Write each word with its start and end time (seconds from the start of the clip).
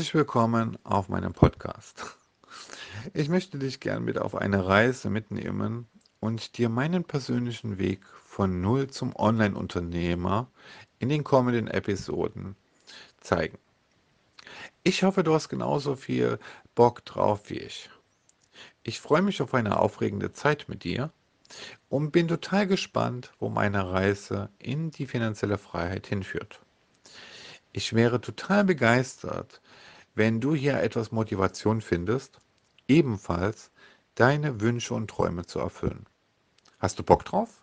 Herzlich 0.00 0.14
willkommen 0.14 0.78
auf 0.82 1.10
meinem 1.10 1.34
Podcast. 1.34 2.16
Ich 3.12 3.28
möchte 3.28 3.58
dich 3.58 3.80
gern 3.80 4.02
mit 4.02 4.16
auf 4.16 4.34
eine 4.34 4.66
Reise 4.66 5.10
mitnehmen 5.10 5.88
und 6.20 6.56
dir 6.56 6.70
meinen 6.70 7.04
persönlichen 7.04 7.76
Weg 7.76 8.06
von 8.24 8.62
Null 8.62 8.88
zum 8.88 9.14
Online-Unternehmer 9.14 10.50
in 11.00 11.10
den 11.10 11.22
kommenden 11.22 11.68
Episoden 11.68 12.56
zeigen. 13.20 13.58
Ich 14.84 15.02
hoffe, 15.02 15.22
du 15.22 15.34
hast 15.34 15.50
genauso 15.50 15.96
viel 15.96 16.38
Bock 16.74 17.04
drauf 17.04 17.50
wie 17.50 17.58
ich. 17.58 17.90
Ich 18.82 19.00
freue 19.00 19.20
mich 19.20 19.42
auf 19.42 19.52
eine 19.52 19.78
aufregende 19.78 20.32
Zeit 20.32 20.66
mit 20.66 20.82
dir 20.82 21.12
und 21.90 22.10
bin 22.10 22.26
total 22.26 22.66
gespannt, 22.66 23.34
wo 23.38 23.50
meine 23.50 23.92
Reise 23.92 24.48
in 24.58 24.92
die 24.92 25.04
finanzielle 25.04 25.58
Freiheit 25.58 26.06
hinführt. 26.06 26.58
Ich 27.72 27.92
wäre 27.92 28.22
total 28.22 28.64
begeistert, 28.64 29.60
wenn 30.14 30.40
du 30.40 30.54
hier 30.54 30.80
etwas 30.80 31.12
Motivation 31.12 31.80
findest, 31.80 32.40
ebenfalls 32.88 33.70
deine 34.14 34.60
Wünsche 34.60 34.94
und 34.94 35.08
Träume 35.08 35.46
zu 35.46 35.58
erfüllen. 35.58 36.06
Hast 36.78 36.98
du 36.98 37.02
Bock 37.02 37.24
drauf? 37.24 37.62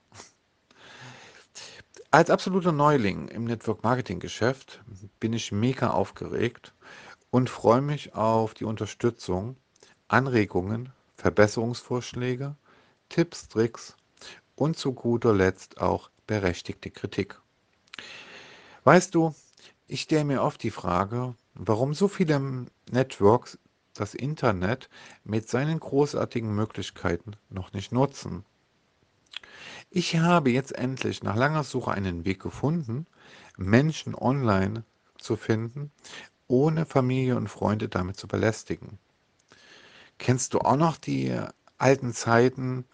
Als 2.09 2.29
absoluter 2.29 2.71
Neuling 2.71 3.27
im 3.27 3.43
Network 3.43 3.83
Marketing 3.83 4.19
Geschäft 4.19 4.81
bin 5.19 5.33
ich 5.33 5.51
mega 5.51 5.89
aufgeregt 5.89 6.73
und 7.31 7.49
freue 7.49 7.81
mich 7.81 8.15
auf 8.15 8.53
die 8.53 8.63
Unterstützung, 8.63 9.57
Anregungen, 10.07 10.93
Verbesserungsvorschläge, 11.17 12.55
Tipps, 13.09 13.49
Tricks 13.49 13.97
und 14.55 14.77
zu 14.77 14.93
guter 14.93 15.33
Letzt 15.33 15.81
auch 15.81 16.09
berechtigte 16.27 16.91
Kritik. 16.91 17.39
Weißt 18.83 19.13
du, 19.13 19.35
ich 19.87 20.01
stelle 20.01 20.25
mir 20.25 20.41
oft 20.41 20.63
die 20.63 20.71
Frage, 20.71 21.35
warum 21.57 21.93
so 21.93 22.07
viele 22.07 22.65
Networks 22.91 23.57
das 23.93 24.13
Internet 24.13 24.89
mit 25.23 25.49
seinen 25.49 25.79
großartigen 25.79 26.53
Möglichkeiten 26.53 27.33
noch 27.49 27.73
nicht 27.73 27.91
nutzen. 27.91 28.45
Ich 29.89 30.17
habe 30.17 30.51
jetzt 30.51 30.75
endlich 30.75 31.23
nach 31.23 31.35
langer 31.35 31.63
Suche 31.63 31.91
einen 31.91 32.25
Weg 32.25 32.41
gefunden, 32.41 33.07
Menschen 33.57 34.13
online 34.13 34.83
zu 35.17 35.35
finden, 35.35 35.91
ohne 36.47 36.85
Familie 36.85 37.35
und 37.35 37.47
Freunde 37.47 37.89
damit 37.89 38.17
zu 38.17 38.27
belästigen. 38.27 38.99
Kennst 40.19 40.53
du 40.53 40.59
auch 40.59 40.77
noch 40.77 40.97
die 40.97 41.35
alten 41.77 42.13
Zeiten? 42.13 42.85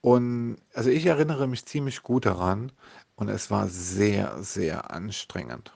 Und 0.00 0.58
also 0.72 0.88
ich 0.88 1.04
erinnere 1.06 1.46
mich 1.46 1.66
ziemlich 1.66 2.02
gut 2.02 2.24
daran 2.24 2.72
und 3.16 3.28
es 3.28 3.50
war 3.50 3.68
sehr, 3.68 4.42
sehr 4.42 4.90
anstrengend. 4.90 5.72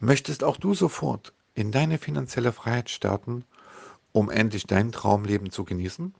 Möchtest 0.00 0.44
auch 0.44 0.56
du 0.56 0.74
sofort 0.74 1.32
in 1.54 1.72
deine 1.72 1.98
finanzielle 1.98 2.52
Freiheit 2.52 2.90
starten, 2.90 3.44
um 4.12 4.30
endlich 4.30 4.66
dein 4.66 4.92
Traumleben 4.92 5.50
zu 5.50 5.64
genießen? 5.64 6.14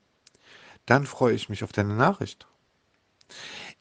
Dann 0.86 1.06
freue 1.06 1.34
ich 1.34 1.48
mich 1.48 1.64
auf 1.64 1.72
deine 1.72 1.94
Nachricht. 1.94 2.46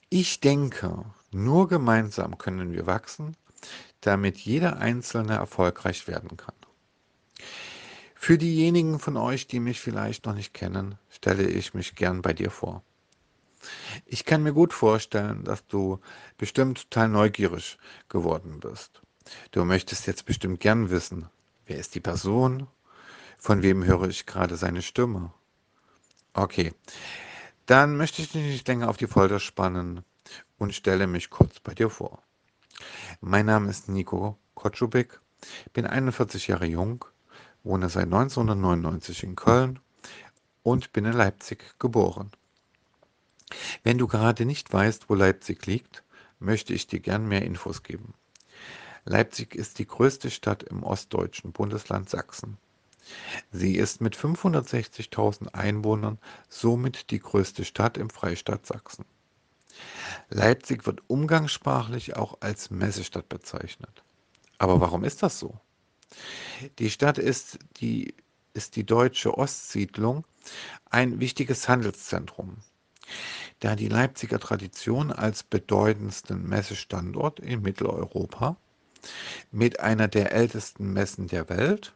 Ich 0.10 0.40
denke, 0.40 1.06
nur 1.32 1.68
gemeinsam 1.68 2.38
können 2.38 2.74
wir 2.74 2.86
wachsen, 2.86 3.36
damit 4.02 4.38
jeder 4.38 4.78
Einzelne 4.78 5.36
erfolgreich 5.36 6.08
werden 6.08 6.38
kann. 6.38 6.56
Für 8.16 8.38
diejenigen 8.38 9.00
von 9.00 9.16
euch, 9.16 9.48
die 9.48 9.60
mich 9.60 9.80
vielleicht 9.80 10.26
noch 10.26 10.34
nicht 10.34 10.54
kennen, 10.54 10.98
stelle 11.10 11.48
ich 11.48 11.74
mich 11.74 11.96
gern 11.96 12.22
bei 12.22 12.34
dir 12.34 12.52
vor. 12.52 12.84
Ich 14.06 14.26
kann 14.26 14.44
mir 14.44 14.54
gut 14.54 14.74
vorstellen, 14.74 15.44
dass 15.44 15.66
du 15.68 16.00
bestimmt 16.38 16.90
total 16.90 17.10
neugierig 17.10 17.78
geworden 18.10 18.60
bist. 18.60 19.02
Du 19.52 19.64
möchtest 19.66 20.08
jetzt 20.08 20.26
bestimmt 20.26 20.60
gern 20.60 20.90
wissen, 20.90 21.30
wer 21.66 21.78
ist 21.78 21.96
die 21.96 22.00
Person? 22.00 22.68
Von 23.38 23.62
wem 23.62 23.84
höre 23.84 24.08
ich 24.08 24.26
gerade 24.26 24.58
seine 24.58 24.82
Stimme? 24.82 25.32
Okay, 26.34 26.74
dann 27.66 27.98
möchte 27.98 28.22
ich 28.22 28.32
dich 28.32 28.44
nicht 28.44 28.68
länger 28.68 28.90
auf 28.90 28.98
die 28.98 29.08
Folter 29.08 29.40
spannen 29.40 30.04
und 30.58 30.74
stelle 30.74 31.08
mich 31.08 31.30
kurz 31.30 31.60
bei 31.60 31.74
dir 31.74 31.90
vor. 31.90 32.22
Mein 33.22 33.46
Name 33.46 33.70
ist 33.70 33.90
Nico 33.90 34.38
Kotschubik, 34.54 35.20
bin 35.74 35.86
41 35.86 36.48
Jahre 36.48 36.66
jung, 36.66 37.06
wohne 37.64 37.90
seit 37.90 38.06
1999 38.06 39.24
in 39.24 39.36
Köln 39.36 39.80
und 40.64 40.94
bin 40.94 41.06
in 41.06 41.14
Leipzig 41.14 41.76
geboren. 41.80 42.32
Wenn 43.84 43.98
du 43.98 44.08
gerade 44.08 44.46
nicht 44.46 44.72
weißt, 44.72 45.10
wo 45.10 45.16
Leipzig 45.16 45.66
liegt, 45.66 46.04
möchte 46.40 46.74
ich 46.74 46.88
dir 46.88 47.00
gern 47.00 47.28
mehr 47.28 47.44
Infos 47.44 47.84
geben. 47.84 48.14
Leipzig 49.10 49.56
ist 49.56 49.80
die 49.80 49.88
größte 49.88 50.30
Stadt 50.30 50.64
im 50.64 50.84
ostdeutschen 50.84 51.54
Bundesland 51.54 52.10
Sachsen. 52.10 52.58
Sie 53.54 53.78
ist 53.78 54.02
mit 54.02 54.18
560.000 54.18 55.54
Einwohnern 55.54 56.20
somit 56.50 57.10
die 57.10 57.20
größte 57.20 57.64
Stadt 57.64 57.98
im 57.98 58.10
Freistaat 58.10 58.66
Sachsen. 58.66 59.06
Leipzig 60.30 60.86
wird 60.86 61.02
umgangssprachlich 61.08 62.18
auch 62.18 62.38
als 62.42 62.70
Messestadt 62.70 63.30
bezeichnet. 63.30 64.04
Aber 64.58 64.82
warum 64.82 65.06
ist 65.06 65.24
das 65.24 65.40
so? 65.40 65.58
Die 66.78 66.90
Stadt 66.90 67.18
ist 67.18 67.60
die, 67.78 68.14
ist 68.54 68.76
die 68.76 68.86
deutsche 68.86 69.38
Ostsiedlung 69.38 70.26
ein 70.90 71.22
wichtiges 71.22 71.70
Handelszentrum. 71.70 72.58
Da 73.62 73.78
die 73.78 73.88
Leipziger 73.88 74.40
Tradition 74.40 75.14
als 75.14 75.44
bedeutendsten 75.44 76.44
Messestandort 76.48 77.40
in 77.40 77.62
Mitteleuropa 77.62 78.58
mit 79.52 79.80
einer 79.80 80.08
der 80.08 80.32
ältesten 80.32 80.94
Messen 80.94 81.28
der 81.28 81.50
Welt 81.50 81.94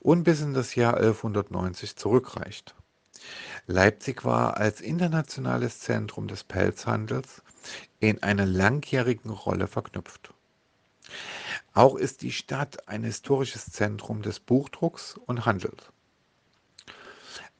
und 0.00 0.24
bis 0.24 0.40
in 0.40 0.54
das 0.54 0.74
Jahr 0.74 0.96
1190 0.96 1.96
zurückreicht. 1.96 2.74
Leipzig 3.66 4.24
war 4.24 4.58
als 4.58 4.80
internationales 4.80 5.80
Zentrum 5.80 6.28
des 6.28 6.44
Pelzhandels 6.44 7.42
in 7.98 8.22
einer 8.22 8.44
langjährigen 8.44 9.30
Rolle 9.30 9.66
verknüpft. 9.66 10.34
Auch 11.72 11.96
ist 11.96 12.22
die 12.22 12.32
Stadt 12.32 12.88
ein 12.88 13.04
historisches 13.04 13.66
Zentrum 13.66 14.22
des 14.22 14.40
Buchdrucks 14.40 15.16
und 15.26 15.46
Handels. 15.46 15.90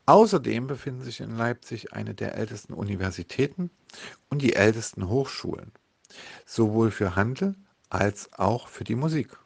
Außerdem 0.06 0.66
befinden 0.66 1.02
sich 1.02 1.20
in 1.20 1.36
Leipzig 1.36 1.94
eine 1.94 2.14
der 2.14 2.34
ältesten 2.34 2.74
Universitäten 2.74 3.70
und 4.28 4.42
die 4.42 4.54
ältesten 4.54 5.08
Hochschulen, 5.08 5.72
sowohl 6.44 6.90
für 6.90 7.16
Handel 7.16 7.54
als 7.94 8.32
auch 8.32 8.66
für 8.66 8.82
die 8.82 8.96
Musik. 8.96 9.36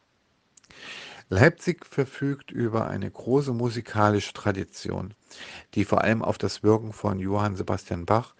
Leipzig 1.29 1.85
verfügt 1.85 2.51
über 2.51 2.89
eine 2.89 3.11
große 3.11 3.53
musikalische 3.53 4.33
Tradition, 4.33 5.13
die 5.75 5.85
vor 5.85 6.03
allem 6.03 6.23
auf 6.23 6.39
das 6.39 6.63
Wirken 6.63 6.95
von 6.95 7.19
Johann 7.19 7.57
Sebastian 7.57 8.07
Bach 8.07 8.35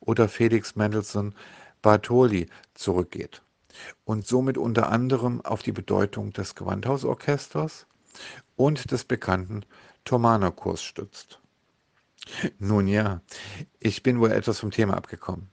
oder 0.00 0.28
Felix 0.28 0.76
Mendelssohn 0.76 1.34
Bartholdy 1.80 2.48
zurückgeht 2.74 3.42
und 4.04 4.26
somit 4.26 4.58
unter 4.58 4.90
anderem 4.90 5.40
auf 5.40 5.62
die 5.62 5.72
Bedeutung 5.72 6.34
des 6.34 6.54
Gewandhausorchesters 6.54 7.86
und 8.56 8.90
des 8.90 9.04
bekannten 9.04 9.64
Thomanerchors 10.04 10.82
stützt. 10.82 11.40
Nun 12.58 12.86
ja, 12.86 13.22
ich 13.80 14.02
bin 14.02 14.20
wohl 14.20 14.32
etwas 14.32 14.60
vom 14.60 14.70
Thema 14.70 14.94
abgekommen, 14.94 15.48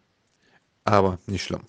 aber 0.84 1.18
nicht 1.28 1.44
schlimm. 1.44 1.64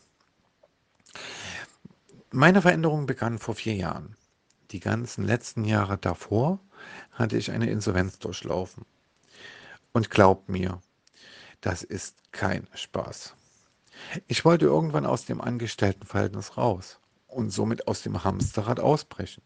Meine 2.34 2.62
Veränderung 2.62 3.04
begann 3.04 3.38
vor 3.38 3.54
vier 3.54 3.74
Jahren. 3.74 4.16
Die 4.70 4.80
ganzen 4.80 5.22
letzten 5.22 5.66
Jahre 5.66 5.98
davor 5.98 6.60
hatte 7.10 7.36
ich 7.36 7.50
eine 7.50 7.68
Insolvenz 7.68 8.18
durchlaufen. 8.18 8.86
Und 9.92 10.08
glaubt 10.08 10.48
mir, 10.48 10.80
das 11.60 11.82
ist 11.82 12.32
kein 12.32 12.66
Spaß. 12.72 13.34
Ich 14.28 14.46
wollte 14.46 14.64
irgendwann 14.64 15.04
aus 15.04 15.26
dem 15.26 15.42
Angestelltenverhältnis 15.42 16.56
raus 16.56 17.00
und 17.26 17.50
somit 17.50 17.86
aus 17.86 18.00
dem 18.00 18.24
Hamsterrad 18.24 18.80
ausbrechen. 18.80 19.42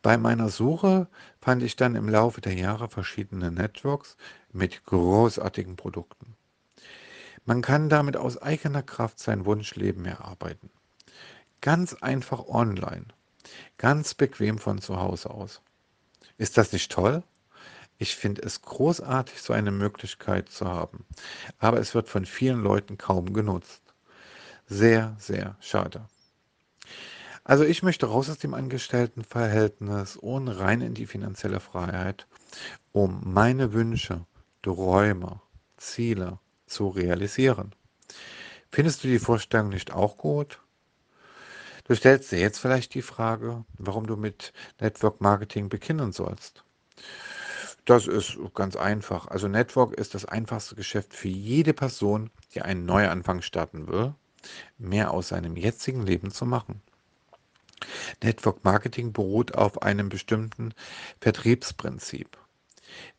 Bei 0.00 0.16
meiner 0.16 0.48
Suche 0.48 1.08
fand 1.42 1.62
ich 1.62 1.76
dann 1.76 1.94
im 1.94 2.08
Laufe 2.08 2.40
der 2.40 2.54
Jahre 2.54 2.88
verschiedene 2.88 3.50
Networks 3.50 4.16
mit 4.50 4.82
großartigen 4.86 5.76
Produkten. 5.76 6.36
Man 7.44 7.60
kann 7.60 7.90
damit 7.90 8.16
aus 8.16 8.38
eigener 8.38 8.82
Kraft 8.82 9.18
sein 9.18 9.44
Wunschleben 9.44 10.06
erarbeiten. 10.06 10.70
Ganz 11.64 11.94
einfach 11.94 12.46
online. 12.46 13.06
Ganz 13.78 14.12
bequem 14.12 14.58
von 14.58 14.82
zu 14.82 15.00
Hause 15.00 15.30
aus. 15.30 15.62
Ist 16.36 16.58
das 16.58 16.74
nicht 16.74 16.92
toll? 16.92 17.22
Ich 17.96 18.16
finde 18.16 18.42
es 18.42 18.60
großartig, 18.60 19.40
so 19.40 19.54
eine 19.54 19.70
Möglichkeit 19.70 20.50
zu 20.50 20.66
haben. 20.66 21.06
Aber 21.58 21.78
es 21.80 21.94
wird 21.94 22.10
von 22.10 22.26
vielen 22.26 22.62
Leuten 22.62 22.98
kaum 22.98 23.32
genutzt. 23.32 23.80
Sehr, 24.66 25.16
sehr 25.18 25.56
schade. 25.58 26.06
Also 27.44 27.64
ich 27.64 27.82
möchte 27.82 28.04
raus 28.04 28.28
aus 28.28 28.36
dem 28.36 28.52
Angestelltenverhältnis 28.52 30.18
und 30.18 30.48
rein 30.48 30.82
in 30.82 30.92
die 30.92 31.06
finanzielle 31.06 31.60
Freiheit, 31.60 32.26
um 32.92 33.22
meine 33.24 33.72
Wünsche, 33.72 34.26
Träume, 34.60 35.40
Ziele 35.78 36.38
zu 36.66 36.88
realisieren. 36.88 37.74
Findest 38.70 39.02
du 39.02 39.08
die 39.08 39.18
Vorstellung 39.18 39.70
nicht 39.70 39.92
auch 39.92 40.18
gut? 40.18 40.60
Du 41.84 41.94
stellst 41.94 42.32
dir 42.32 42.38
jetzt 42.38 42.58
vielleicht 42.58 42.94
die 42.94 43.02
Frage, 43.02 43.64
warum 43.76 44.06
du 44.06 44.16
mit 44.16 44.54
Network 44.80 45.20
Marketing 45.20 45.68
beginnen 45.68 46.12
sollst. 46.12 46.64
Das 47.84 48.06
ist 48.06 48.38
ganz 48.54 48.74
einfach. 48.74 49.28
Also 49.28 49.48
Network 49.48 49.92
ist 49.92 50.14
das 50.14 50.24
einfachste 50.24 50.74
Geschäft 50.74 51.12
für 51.12 51.28
jede 51.28 51.74
Person, 51.74 52.30
die 52.54 52.62
einen 52.62 52.86
Neuanfang 52.86 53.42
starten 53.42 53.86
will, 53.88 54.14
mehr 54.78 55.10
aus 55.12 55.28
seinem 55.28 55.56
jetzigen 55.56 56.06
Leben 56.06 56.30
zu 56.30 56.46
machen. 56.46 56.80
Network 58.22 58.64
Marketing 58.64 59.12
beruht 59.12 59.54
auf 59.54 59.82
einem 59.82 60.08
bestimmten 60.08 60.72
Vertriebsprinzip. 61.20 62.38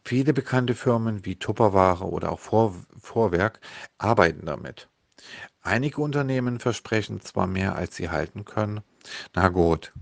Viele 0.03 0.33
bekannte 0.33 0.73
Firmen 0.73 1.23
wie 1.23 1.35
Tupperware 1.35 2.05
oder 2.05 2.31
auch 2.31 2.39
Vor 2.39 2.73
Vorwerk 2.99 3.59
arbeiten 3.99 4.47
damit. 4.47 4.87
Einige 5.61 6.01
Unternehmen 6.01 6.59
versprechen 6.59 7.21
zwar 7.21 7.47
mehr, 7.47 7.75
als 7.75 7.95
sie 7.95 8.09
halten 8.09 8.45
können. 8.45 8.81
Na 9.33 9.49
gut. 9.49 9.93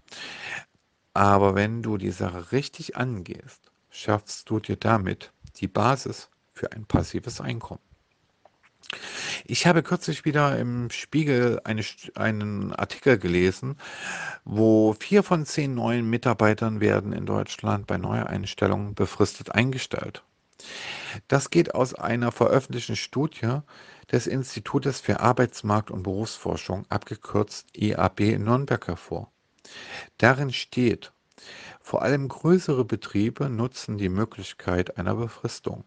Aber 1.13 1.55
wenn 1.55 1.83
du 1.83 1.97
die 1.97 2.11
Sache 2.11 2.51
richtig 2.51 2.97
angehst, 2.97 3.71
schaffst 3.89 4.49
du 4.49 4.59
dir 4.59 4.75
damit 4.75 5.31
die 5.57 5.67
Basis 5.67 6.29
für 6.53 6.71
ein 6.71 6.85
passives 6.85 7.39
Einkommen. 7.39 7.81
Ich 9.45 9.65
habe 9.65 9.83
kürzlich 9.83 10.25
wieder 10.25 10.57
im 10.57 10.89
Spiegel 10.89 11.59
eine, 11.63 11.83
einen 12.15 12.73
Artikel 12.73 13.17
gelesen, 13.17 13.77
wo 14.45 14.93
vier 14.93 15.23
von 15.23 15.45
zehn 15.45 15.73
neuen 15.73 16.09
Mitarbeitern 16.09 16.79
werden 16.79 17.13
in 17.13 17.25
Deutschland 17.25 17.87
bei 17.87 17.97
Neueinstellungen 17.97 18.93
befristet 18.93 19.51
eingestellt. 19.51 20.23
Das 21.27 21.49
geht 21.49 21.75
aus 21.75 21.93
einer 21.93 22.31
veröffentlichten 22.31 22.95
Studie 22.95 23.59
des 24.11 24.27
Institutes 24.27 25.01
für 25.01 25.19
Arbeitsmarkt- 25.19 25.91
und 25.91 26.03
Berufsforschung, 26.03 26.85
abgekürzt 26.89 27.67
EAB 27.75 28.19
in 28.21 28.43
Nürnberg, 28.43 28.87
hervor. 28.87 29.31
Darin 30.17 30.51
steht, 30.51 31.11
vor 31.81 32.01
allem 32.01 32.27
größere 32.27 32.85
Betriebe 32.85 33.49
nutzen 33.49 33.97
die 33.97 34.09
Möglichkeit 34.09 34.97
einer 34.97 35.15
Befristung. 35.15 35.83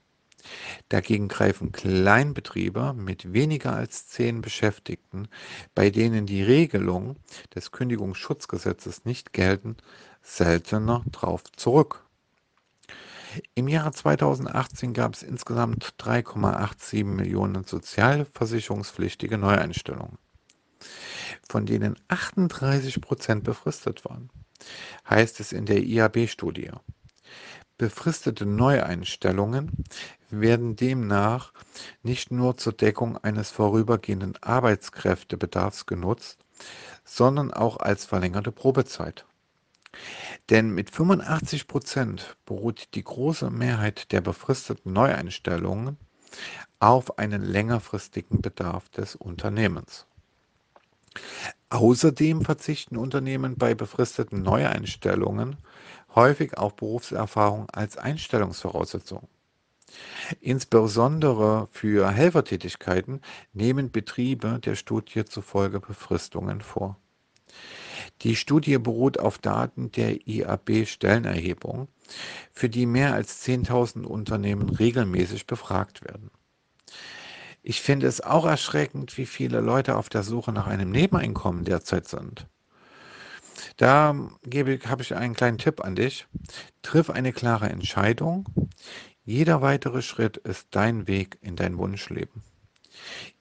Dagegen 0.88 1.28
greifen 1.28 1.72
Kleinbetriebe 1.72 2.94
mit 2.94 3.32
weniger 3.32 3.74
als 3.74 4.06
zehn 4.08 4.42
Beschäftigten, 4.42 5.28
bei 5.74 5.90
denen 5.90 6.26
die 6.26 6.42
Regelungen 6.42 7.16
des 7.54 7.72
Kündigungsschutzgesetzes 7.72 9.04
nicht 9.04 9.32
gelten, 9.32 9.76
seltener 10.22 11.04
darauf 11.10 11.42
zurück. 11.56 12.05
Im 13.54 13.68
Jahre 13.68 13.92
2018 13.92 14.92
gab 14.92 15.14
es 15.14 15.22
insgesamt 15.22 15.94
3,87 15.98 17.04
Millionen 17.04 17.64
sozialversicherungspflichtige 17.64 19.38
Neueinstellungen, 19.38 20.18
von 21.48 21.66
denen 21.66 21.96
38 22.08 23.00
Prozent 23.00 23.44
befristet 23.44 24.04
waren, 24.04 24.30
heißt 25.08 25.40
es 25.40 25.52
in 25.52 25.66
der 25.66 25.82
IAB-Studie. 25.82 26.70
Befristete 27.78 28.46
Neueinstellungen 28.46 29.84
werden 30.30 30.76
demnach 30.76 31.52
nicht 32.02 32.30
nur 32.30 32.56
zur 32.56 32.72
Deckung 32.72 33.18
eines 33.18 33.50
vorübergehenden 33.50 34.34
Arbeitskräftebedarfs 34.42 35.84
genutzt, 35.84 36.38
sondern 37.04 37.52
auch 37.52 37.76
als 37.76 38.06
verlängerte 38.06 38.50
Probezeit. 38.50 39.26
Denn 40.50 40.70
mit 40.70 40.90
85 40.90 41.66
Prozent 41.66 42.36
beruht 42.44 42.94
die 42.94 43.02
große 43.02 43.50
Mehrheit 43.50 44.12
der 44.12 44.20
befristeten 44.20 44.92
Neueinstellungen 44.92 45.96
auf 46.78 47.18
einen 47.18 47.42
längerfristigen 47.42 48.42
Bedarf 48.42 48.88
des 48.90 49.16
Unternehmens. 49.16 50.06
Außerdem 51.70 52.44
verzichten 52.44 52.96
Unternehmen 52.96 53.56
bei 53.56 53.74
befristeten 53.74 54.42
Neueinstellungen 54.42 55.56
häufig 56.14 56.56
auf 56.56 56.76
Berufserfahrung 56.76 57.68
als 57.70 57.96
Einstellungsvoraussetzung. 57.96 59.28
Insbesondere 60.40 61.68
für 61.70 62.10
Helfertätigkeiten 62.10 63.20
nehmen 63.52 63.90
Betriebe 63.90 64.58
der 64.60 64.74
Studie 64.74 65.24
zufolge 65.24 65.80
Befristungen 65.80 66.60
vor. 66.60 66.96
Die 68.22 68.36
Studie 68.36 68.78
beruht 68.78 69.18
auf 69.18 69.38
Daten 69.38 69.92
der 69.92 70.26
IAB-Stellenerhebung, 70.26 71.88
für 72.52 72.68
die 72.68 72.86
mehr 72.86 73.12
als 73.12 73.46
10.000 73.46 74.04
Unternehmen 74.04 74.70
regelmäßig 74.70 75.46
befragt 75.46 76.02
werden. 76.04 76.30
Ich 77.62 77.80
finde 77.82 78.06
es 78.06 78.20
auch 78.20 78.46
erschreckend, 78.46 79.18
wie 79.18 79.26
viele 79.26 79.60
Leute 79.60 79.96
auf 79.96 80.08
der 80.08 80.22
Suche 80.22 80.52
nach 80.52 80.66
einem 80.66 80.90
Nebeneinkommen 80.90 81.64
derzeit 81.64 82.06
sind. 82.06 82.46
Da 83.76 84.14
habe 84.14 85.02
ich 85.02 85.14
einen 85.14 85.34
kleinen 85.34 85.58
Tipp 85.58 85.84
an 85.84 85.96
dich. 85.96 86.26
Triff 86.82 87.10
eine 87.10 87.32
klare 87.32 87.68
Entscheidung. 87.68 88.46
Jeder 89.24 89.60
weitere 89.60 90.02
Schritt 90.02 90.36
ist 90.36 90.68
dein 90.70 91.08
Weg 91.08 91.38
in 91.40 91.56
dein 91.56 91.76
Wunschleben. 91.76 92.42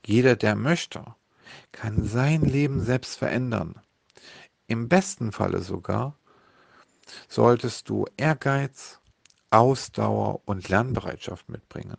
Jeder, 0.05 0.35
der 0.35 0.55
möchte, 0.55 1.05
kann 1.71 2.03
sein 2.05 2.41
Leben 2.41 2.83
selbst 2.83 3.17
verändern. 3.17 3.75
Im 4.67 4.89
besten 4.89 5.31
Falle 5.31 5.61
sogar 5.61 6.17
solltest 7.27 7.87
du 7.87 8.05
Ehrgeiz, 8.17 8.99
Ausdauer 9.51 10.41
und 10.45 10.69
Lernbereitschaft 10.69 11.49
mitbringen. 11.49 11.97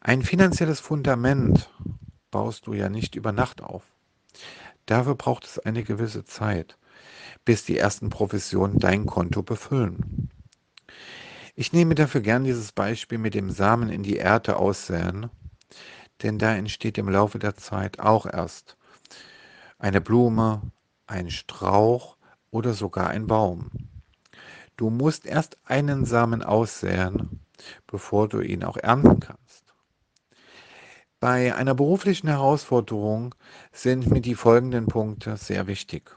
Ein 0.00 0.22
finanzielles 0.22 0.80
Fundament 0.80 1.70
baust 2.30 2.66
du 2.66 2.72
ja 2.72 2.88
nicht 2.88 3.14
über 3.14 3.32
Nacht 3.32 3.62
auf. 3.62 3.84
Dafür 4.86 5.14
braucht 5.14 5.44
es 5.44 5.58
eine 5.60 5.84
gewisse 5.84 6.24
Zeit, 6.24 6.76
bis 7.44 7.64
die 7.64 7.78
ersten 7.78 8.10
Provisionen 8.10 8.78
dein 8.78 9.06
Konto 9.06 9.42
befüllen. 9.42 10.28
Ich 11.54 11.72
nehme 11.72 11.94
dafür 11.94 12.20
gern 12.20 12.44
dieses 12.44 12.72
Beispiel 12.72 13.18
mit 13.18 13.34
dem 13.34 13.50
Samen 13.50 13.90
in 13.90 14.02
die 14.02 14.16
Erde 14.16 14.56
aussäen, 14.56 15.30
denn 16.22 16.38
da 16.38 16.54
entsteht 16.54 16.98
im 16.98 17.08
Laufe 17.08 17.38
der 17.38 17.56
Zeit 17.56 18.00
auch 18.00 18.26
erst 18.26 18.76
eine 19.78 20.00
Blume, 20.00 20.62
ein 21.08 21.30
Strauch 21.30 22.16
oder 22.50 22.74
sogar 22.74 23.08
ein 23.08 23.26
Baum. 23.26 23.70
Du 24.76 24.90
musst 24.90 25.26
erst 25.26 25.58
einen 25.64 26.04
Samen 26.04 26.42
aussäen, 26.42 27.40
bevor 27.86 28.28
du 28.28 28.40
ihn 28.40 28.62
auch 28.62 28.76
ernten 28.76 29.18
kannst. 29.18 29.74
Bei 31.20 31.54
einer 31.56 31.74
beruflichen 31.74 32.28
Herausforderung 32.28 33.34
sind 33.72 34.08
mir 34.08 34.20
die 34.20 34.36
folgenden 34.36 34.86
Punkte 34.86 35.36
sehr 35.36 35.66
wichtig. 35.66 36.16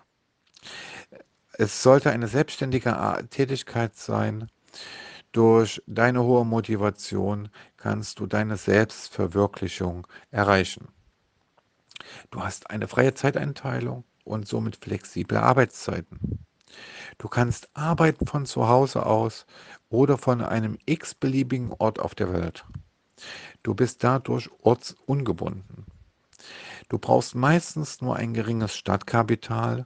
Es 1.54 1.82
sollte 1.82 2.12
eine 2.12 2.28
selbstständige 2.28 3.26
Tätigkeit 3.32 3.96
sein. 3.96 4.48
Durch 5.32 5.82
deine 5.88 6.24
hohe 6.24 6.46
Motivation 6.46 7.50
kannst 7.78 8.20
du 8.20 8.28
deine 8.28 8.58
Selbstverwirklichung 8.58 10.06
erreichen. 10.30 10.90
Du 12.30 12.44
hast 12.44 12.70
eine 12.70 12.88
freie 12.88 13.14
Zeiteinteilung 13.14 14.04
und 14.24 14.48
somit 14.48 14.78
flexible 14.78 15.38
Arbeitszeiten. 15.38 16.40
Du 17.18 17.28
kannst 17.28 17.70
arbeiten 17.74 18.26
von 18.28 18.46
zu 18.46 18.68
Hause 18.68 19.06
aus 19.06 19.46
oder 19.90 20.18
von 20.18 20.42
einem 20.42 20.78
x-beliebigen 20.86 21.74
Ort 21.78 22.00
auf 22.00 22.16
der 22.16 22.34
Welt. 22.34 22.66
Du 23.64 23.76
bist 23.76 24.04
dadurch 24.04 24.50
ortsungebunden. 24.62 25.86
Du 26.90 26.98
brauchst 26.98 27.36
meistens 27.36 28.02
nur 28.02 28.16
ein 28.16 28.34
geringes 28.34 28.76
Startkapital 28.76 29.86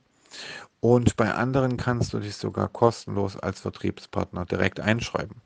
und 0.80 1.16
bei 1.16 1.34
anderen 1.34 1.78
kannst 1.78 2.14
du 2.14 2.20
dich 2.20 2.36
sogar 2.36 2.70
kostenlos 2.70 3.38
als 3.38 3.60
Vertriebspartner 3.60 4.46
direkt 4.46 4.80
einschreiben. 4.80 5.42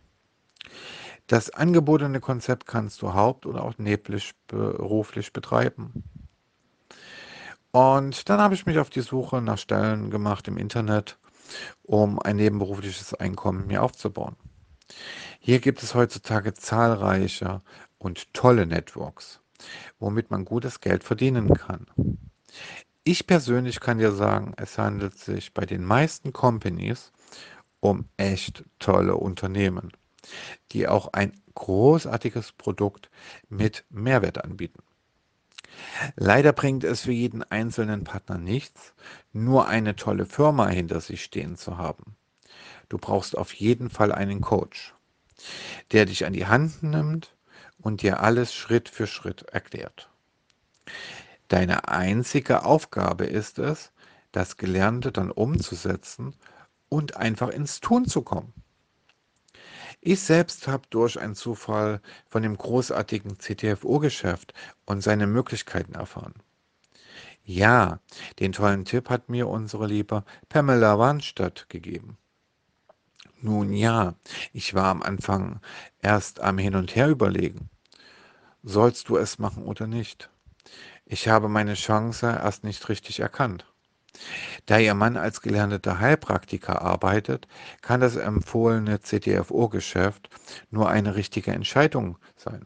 Das 1.27 1.49
angebotene 1.51 2.19
Konzept 2.19 2.65
kannst 2.65 3.01
du 3.01 3.13
haupt- 3.13 3.45
oder 3.45 3.63
auch 3.63 3.77
neblich 3.77 4.33
beruflich 4.47 5.31
betreiben. 5.31 6.08
Und 7.71 8.29
dann 8.29 8.39
habe 8.39 8.55
ich 8.55 8.65
mich 8.65 8.79
auf 8.79 8.89
die 8.89 9.01
Suche 9.01 9.41
nach 9.41 9.57
Stellen 9.57 10.09
gemacht 10.09 10.47
im 10.47 10.57
Internet, 10.57 11.19
um 11.83 12.19
ein 12.19 12.37
nebenberufliches 12.37 13.13
Einkommen 13.13 13.67
mir 13.67 13.83
aufzubauen. 13.83 14.35
Hier 15.39 15.59
gibt 15.59 15.83
es 15.83 15.93
heutzutage 15.93 16.53
zahlreiche 16.53 17.61
und 17.99 18.33
tolle 18.33 18.65
Networks, 18.65 19.39
womit 19.99 20.31
man 20.31 20.45
gutes 20.45 20.79
Geld 20.79 21.03
verdienen 21.03 21.53
kann. 21.53 21.85
Ich 23.03 23.27
persönlich 23.27 23.79
kann 23.79 23.99
dir 23.99 24.11
sagen, 24.11 24.53
es 24.57 24.77
handelt 24.77 25.17
sich 25.17 25.53
bei 25.53 25.65
den 25.65 25.83
meisten 25.83 26.33
Companies 26.33 27.11
um 27.79 28.05
echt 28.17 28.65
tolle 28.79 29.15
Unternehmen, 29.15 29.91
die 30.71 30.87
auch 30.87 31.13
ein 31.13 31.33
großartiges 31.55 32.51
Produkt 32.53 33.09
mit 33.47 33.85
Mehrwert 33.89 34.43
anbieten. 34.43 34.81
Leider 36.15 36.53
bringt 36.53 36.83
es 36.83 37.01
für 37.01 37.11
jeden 37.11 37.43
einzelnen 37.43 38.03
Partner 38.03 38.37
nichts, 38.37 38.93
nur 39.33 39.67
eine 39.67 39.95
tolle 39.95 40.25
Firma 40.25 40.67
hinter 40.67 41.01
sich 41.01 41.23
stehen 41.23 41.57
zu 41.57 41.77
haben. 41.77 42.15
Du 42.89 42.97
brauchst 42.97 43.37
auf 43.37 43.53
jeden 43.53 43.89
Fall 43.89 44.11
einen 44.11 44.41
Coach, 44.41 44.93
der 45.91 46.05
dich 46.05 46.25
an 46.25 46.33
die 46.33 46.47
Hand 46.47 46.83
nimmt 46.83 47.35
und 47.77 48.01
dir 48.01 48.21
alles 48.21 48.53
Schritt 48.53 48.89
für 48.89 49.07
Schritt 49.07 49.43
erklärt. 49.43 50.09
Deine 51.47 51.87
einzige 51.87 52.65
Aufgabe 52.65 53.25
ist 53.25 53.59
es, 53.59 53.91
das 54.31 54.57
Gelernte 54.57 55.11
dann 55.11 55.31
umzusetzen 55.31 56.35
und 56.89 57.17
einfach 57.17 57.49
ins 57.49 57.79
Tun 57.79 58.05
zu 58.05 58.21
kommen. 58.21 58.53
Ich 60.01 60.21
selbst 60.21 60.67
habe 60.67 60.83
durch 60.89 61.19
einen 61.19 61.35
Zufall 61.35 62.01
von 62.25 62.41
dem 62.41 62.57
großartigen 62.57 63.37
CTFO-Geschäft 63.37 64.53
und 64.85 65.01
seine 65.01 65.27
Möglichkeiten 65.27 65.93
erfahren. 65.93 66.35
Ja, 67.43 67.99
den 68.39 68.53
tollen 68.53 68.85
Tipp 68.85 69.09
hat 69.09 69.27
mir 69.27 69.49
unsere 69.49 69.87
liebe 69.87 70.23
Pamela 70.47 70.97
Warnstadt 70.99 71.67
gegeben. 71.67 72.17
Nun 73.41 73.73
ja, 73.73 74.15
ich 74.53 74.73
war 74.73 74.85
am 74.85 75.01
Anfang 75.01 75.59
erst 76.01 76.39
am 76.39 76.57
Hin 76.57 76.75
und 76.75 76.95
Her 76.95 77.09
überlegen. 77.09 77.69
Sollst 78.63 79.09
du 79.09 79.17
es 79.17 79.39
machen 79.39 79.63
oder 79.63 79.87
nicht? 79.87 80.29
Ich 81.05 81.27
habe 81.27 81.49
meine 81.49 81.73
Chance 81.73 82.27
erst 82.27 82.63
nicht 82.63 82.87
richtig 82.87 83.19
erkannt. 83.19 83.65
Da 84.65 84.77
Ihr 84.77 84.93
Mann 84.93 85.17
als 85.17 85.41
gelernter 85.41 85.99
Heilpraktiker 85.99 86.81
arbeitet, 86.81 87.47
kann 87.81 88.01
das 88.01 88.15
empfohlene 88.15 88.99
CTFO-Geschäft 88.99 90.29
nur 90.69 90.89
eine 90.89 91.15
richtige 91.15 91.51
Entscheidung 91.51 92.17
sein. 92.35 92.65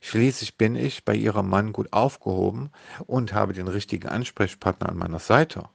Schließlich 0.00 0.58
bin 0.58 0.76
ich 0.76 1.04
bei 1.04 1.14
Ihrem 1.14 1.48
Mann 1.48 1.72
gut 1.72 1.92
aufgehoben 1.92 2.70
und 3.06 3.32
habe 3.32 3.52
den 3.52 3.68
richtigen 3.68 4.08
Ansprechpartner 4.08 4.88
an 4.88 4.98
meiner 4.98 5.18
Seite. 5.18 5.68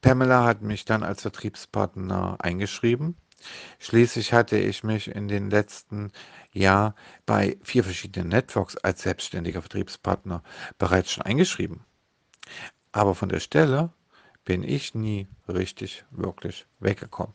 Pamela 0.00 0.44
hat 0.44 0.62
mich 0.62 0.84
dann 0.84 1.02
als 1.02 1.22
Vertriebspartner 1.22 2.36
eingeschrieben. 2.38 3.16
Schließlich 3.78 4.32
hatte 4.32 4.58
ich 4.58 4.84
mich 4.84 5.08
in 5.08 5.28
den 5.28 5.50
letzten 5.50 6.12
Jahren 6.52 6.94
bei 7.26 7.58
vier 7.62 7.84
verschiedenen 7.84 8.28
Networks 8.28 8.76
als 8.76 9.02
selbstständiger 9.02 9.62
Vertriebspartner 9.62 10.42
bereits 10.78 11.12
schon 11.12 11.24
eingeschrieben. 11.24 11.84
Aber 12.92 13.14
von 13.14 13.28
der 13.28 13.40
Stelle 13.40 13.92
bin 14.44 14.62
ich 14.62 14.94
nie 14.94 15.28
richtig, 15.48 16.04
wirklich 16.10 16.66
weggekommen. 16.80 17.34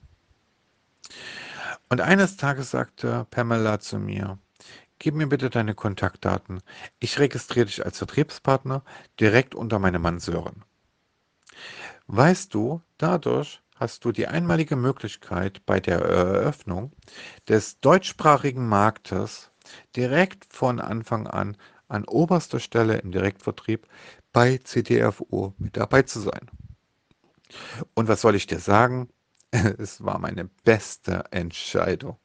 Und 1.90 2.02
eines 2.02 2.36
Tages 2.38 2.72
sagte 2.72 3.28
Pamela 3.30 3.80
zu 3.80 4.00
mir, 4.00 4.40
gib 5.00 5.16
mir 5.16 5.28
bitte 5.28 5.50
deine 5.50 5.76
Kontaktdaten. 5.76 6.62
Ich 7.00 7.20
registriere 7.20 7.68
dich 7.68 7.86
als 7.86 8.00
Vertriebspartner 8.00 8.84
direkt 9.20 9.56
unter 9.56 9.80
meinem 9.80 10.02
Mann. 10.02 10.20
Weißt 12.08 12.54
du, 12.54 12.82
dadurch 12.98 13.62
hast 13.76 14.06
du 14.06 14.12
die 14.12 14.28
einmalige 14.28 14.76
Möglichkeit 14.76 15.66
bei 15.66 15.80
der 15.80 16.00
Eröffnung 16.00 16.92
des 17.48 17.80
deutschsprachigen 17.80 18.68
Marktes 18.68 19.52
direkt 19.96 20.46
von 20.54 20.80
Anfang 20.80 21.28
an 21.28 21.58
an 21.88 22.06
oberster 22.06 22.60
Stelle 22.60 22.98
im 22.98 23.12
Direktvertrieb 23.12 23.88
bei 24.36 24.58
CTFO 24.58 25.54
mit 25.58 25.77
dabei 25.77 26.01
zu 26.01 26.20
sein. 26.20 26.51
Und 27.94 28.10
was 28.10 28.20
soll 28.20 28.36
ich 28.36 28.48
dir 28.48 28.60
sagen? 28.60 29.08
Es 29.77 30.04
war 30.04 30.20
meine 30.20 30.50
beste 30.65 31.24
Entscheidung. 31.32 32.18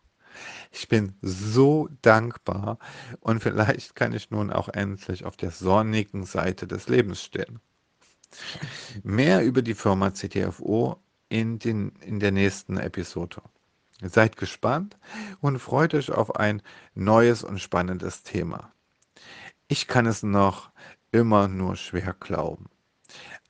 Ich 0.73 0.89
bin 0.89 1.15
so 1.23 1.89
dankbar 2.03 2.81
und 3.21 3.41
vielleicht 3.41 3.95
kann 3.95 4.13
ich 4.13 4.33
nun 4.33 4.53
auch 4.53 4.69
endlich 4.71 5.25
auf 5.25 5.37
der 5.37 5.53
sonnigen 5.53 6.25
Seite 6.25 6.67
des 6.67 6.89
Lebens 6.89 7.23
stehen. 7.23 7.61
Mehr 9.05 9.45
über 9.45 9.63
die 9.63 9.75
Firma 9.75 10.13
CTFO 10.13 10.97
in, 11.29 11.61
den, 11.61 11.91
in 12.01 12.19
der 12.19 12.33
nächsten 12.33 12.77
Episode. 12.77 13.41
Seid 14.03 14.37
gespannt 14.37 14.99
und 15.41 15.61
freut 15.61 15.95
euch 15.95 16.11
auf 16.11 16.35
ein 16.35 16.61
neues 16.97 17.45
und 17.45 17.61
spannendes 17.61 18.25
Thema. 18.25 18.73
Ich 19.69 19.87
kann 19.87 20.07
es 20.07 20.25
noch 20.25 20.71
immer 21.13 21.49
nur 21.49 21.77
schwer 21.77 22.15
glauben. 22.19 22.69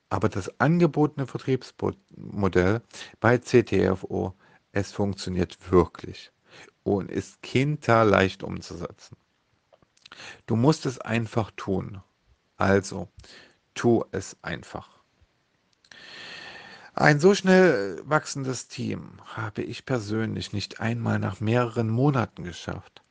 Aber 0.09 0.29
das 0.29 0.59
angebotene 0.59 1.27
Vertriebsmodell 1.27 2.81
bei 3.19 3.37
CTFO, 3.37 4.33
es 4.71 4.91
funktioniert 4.91 5.71
wirklich 5.71 6.31
und 6.83 7.11
ist 7.11 7.41
kinderleicht 7.41 8.43
umzusetzen. 8.43 9.15
Du 10.45 10.55
musst 10.55 10.85
es 10.85 10.99
einfach 10.99 11.51
tun. 11.55 12.01
Also, 12.57 13.07
tu 13.73 14.03
es 14.11 14.37
einfach. 14.41 14.89
Ein 16.93 17.19
so 17.21 17.33
schnell 17.33 18.01
wachsendes 18.03 18.67
Team 18.67 19.21
habe 19.23 19.61
ich 19.61 19.85
persönlich 19.85 20.51
nicht 20.51 20.81
einmal 20.81 21.19
nach 21.19 21.39
mehreren 21.39 21.89
Monaten 21.89 22.43
geschafft. 22.43 23.01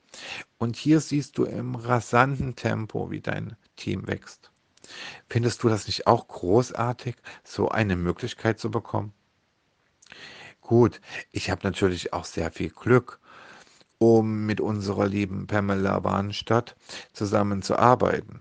Und 0.59 0.77
hier 0.77 1.01
siehst 1.01 1.39
du 1.39 1.45
im 1.45 1.75
rasanten 1.75 2.57
Tempo, 2.57 3.11
wie 3.11 3.21
dein 3.21 3.57
Team 3.77 4.07
wächst. 4.07 4.51
Findest 5.29 5.63
du 5.63 5.69
das 5.69 5.87
nicht 5.87 6.07
auch 6.07 6.29
großartig, 6.29 7.17
so 7.45 7.69
eine 7.69 7.97
Möglichkeit 7.97 8.59
zu 8.59 8.71
bekommen? 8.71 9.13
Gut, 10.61 11.01
ich 11.33 11.51
habe 11.51 11.63
natürlich 11.65 12.13
auch 12.13 12.25
sehr 12.25 12.51
viel 12.51 12.71
Glück, 12.71 13.21
um 13.99 14.47
mit 14.47 14.61
unserer 14.61 15.07
lieben 15.07 15.47
Pamela 15.47 16.05
Warnstadt 16.05 16.77
zusammenzuarbeiten. 17.13 18.41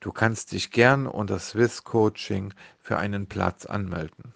Du 0.00 0.12
kannst 0.12 0.52
dich 0.52 0.70
gern 0.70 1.06
unter 1.06 1.38
Swiss 1.38 1.82
Coaching 1.82 2.54
für 2.80 2.98
einen 2.98 3.26
Platz 3.26 3.66
anmelden. 3.66 4.32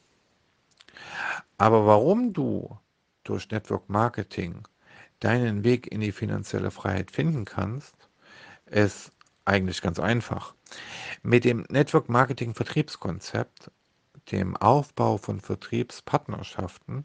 Aber 1.56 1.86
warum 1.86 2.32
du 2.32 2.78
durch 3.22 3.50
Network 3.50 3.88
Marketing 3.88 4.66
deinen 5.22 5.64
Weg 5.64 5.90
in 5.90 6.00
die 6.00 6.12
finanzielle 6.12 6.70
Freiheit 6.70 7.10
finden 7.10 7.44
kannst, 7.44 7.94
ist 8.66 9.12
eigentlich 9.44 9.80
ganz 9.80 9.98
einfach. 9.98 10.54
Mit 11.22 11.44
dem 11.44 11.64
Network 11.68 12.08
Marketing 12.08 12.54
Vertriebskonzept, 12.54 13.70
dem 14.30 14.56
Aufbau 14.56 15.18
von 15.18 15.40
Vertriebspartnerschaften, 15.40 17.04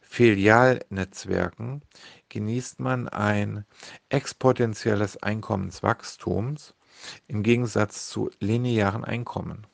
Filialnetzwerken 0.00 1.82
genießt 2.30 2.80
man 2.80 3.08
ein 3.08 3.66
exponentielles 4.08 5.22
Einkommenswachstums 5.22 6.74
im 7.26 7.42
Gegensatz 7.42 8.08
zu 8.08 8.30
linearen 8.40 9.04
Einkommen. 9.04 9.66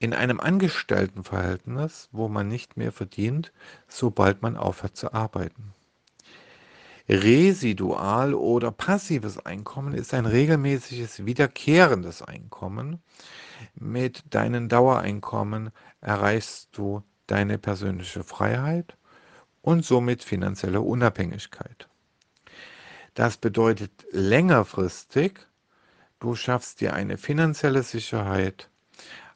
In 0.00 0.14
einem 0.14 0.40
Angestelltenverhältnis, 0.40 2.08
wo 2.10 2.28
man 2.28 2.48
nicht 2.48 2.76
mehr 2.76 2.90
verdient, 2.90 3.52
sobald 3.86 4.42
man 4.42 4.56
aufhört 4.56 4.96
zu 4.96 5.12
arbeiten. 5.12 5.74
Residual 7.10 8.34
oder 8.34 8.70
passives 8.70 9.44
Einkommen 9.44 9.94
ist 9.94 10.14
ein 10.14 10.26
regelmäßiges 10.26 11.26
wiederkehrendes 11.26 12.22
Einkommen. 12.22 13.02
Mit 13.74 14.32
deinen 14.32 14.68
Dauereinkommen 14.68 15.70
erreichst 16.00 16.68
du 16.70 17.02
deine 17.26 17.58
persönliche 17.58 18.22
Freiheit 18.22 18.96
und 19.60 19.84
somit 19.84 20.22
finanzielle 20.22 20.82
Unabhängigkeit. 20.82 21.88
Das 23.14 23.38
bedeutet 23.38 23.90
längerfristig, 24.12 25.40
du 26.20 26.36
schaffst 26.36 26.80
dir 26.80 26.94
eine 26.94 27.18
finanzielle 27.18 27.82
Sicherheit, 27.82 28.70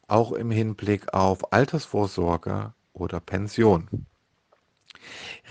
auch 0.07 0.31
im 0.31 0.52
Hinblick 0.52 1.12
auf 1.12 1.52
Altersvorsorge 1.52 2.73
oder 2.93 3.19
Pension. 3.19 4.07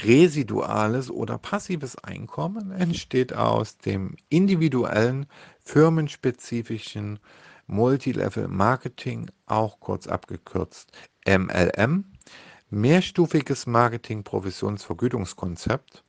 Residuales 0.04 1.12
oder 1.12 1.38
passives 1.38 1.98
Einkommen 1.98 2.72
entsteht 2.72 3.34
aus 3.34 3.78
dem 3.78 4.16
individuellen, 4.30 5.28
firmenspezifischen 5.64 7.20
Multilevel 7.68 8.48
Marketing, 8.48 9.30
auch 9.46 9.80
kurz 9.80 10.08
abgekürzt 10.08 10.92
MLM, 11.26 12.06
mehrstufiges 12.70 13.66
Marketing-Provisionsvergütungskonzept 13.68 16.04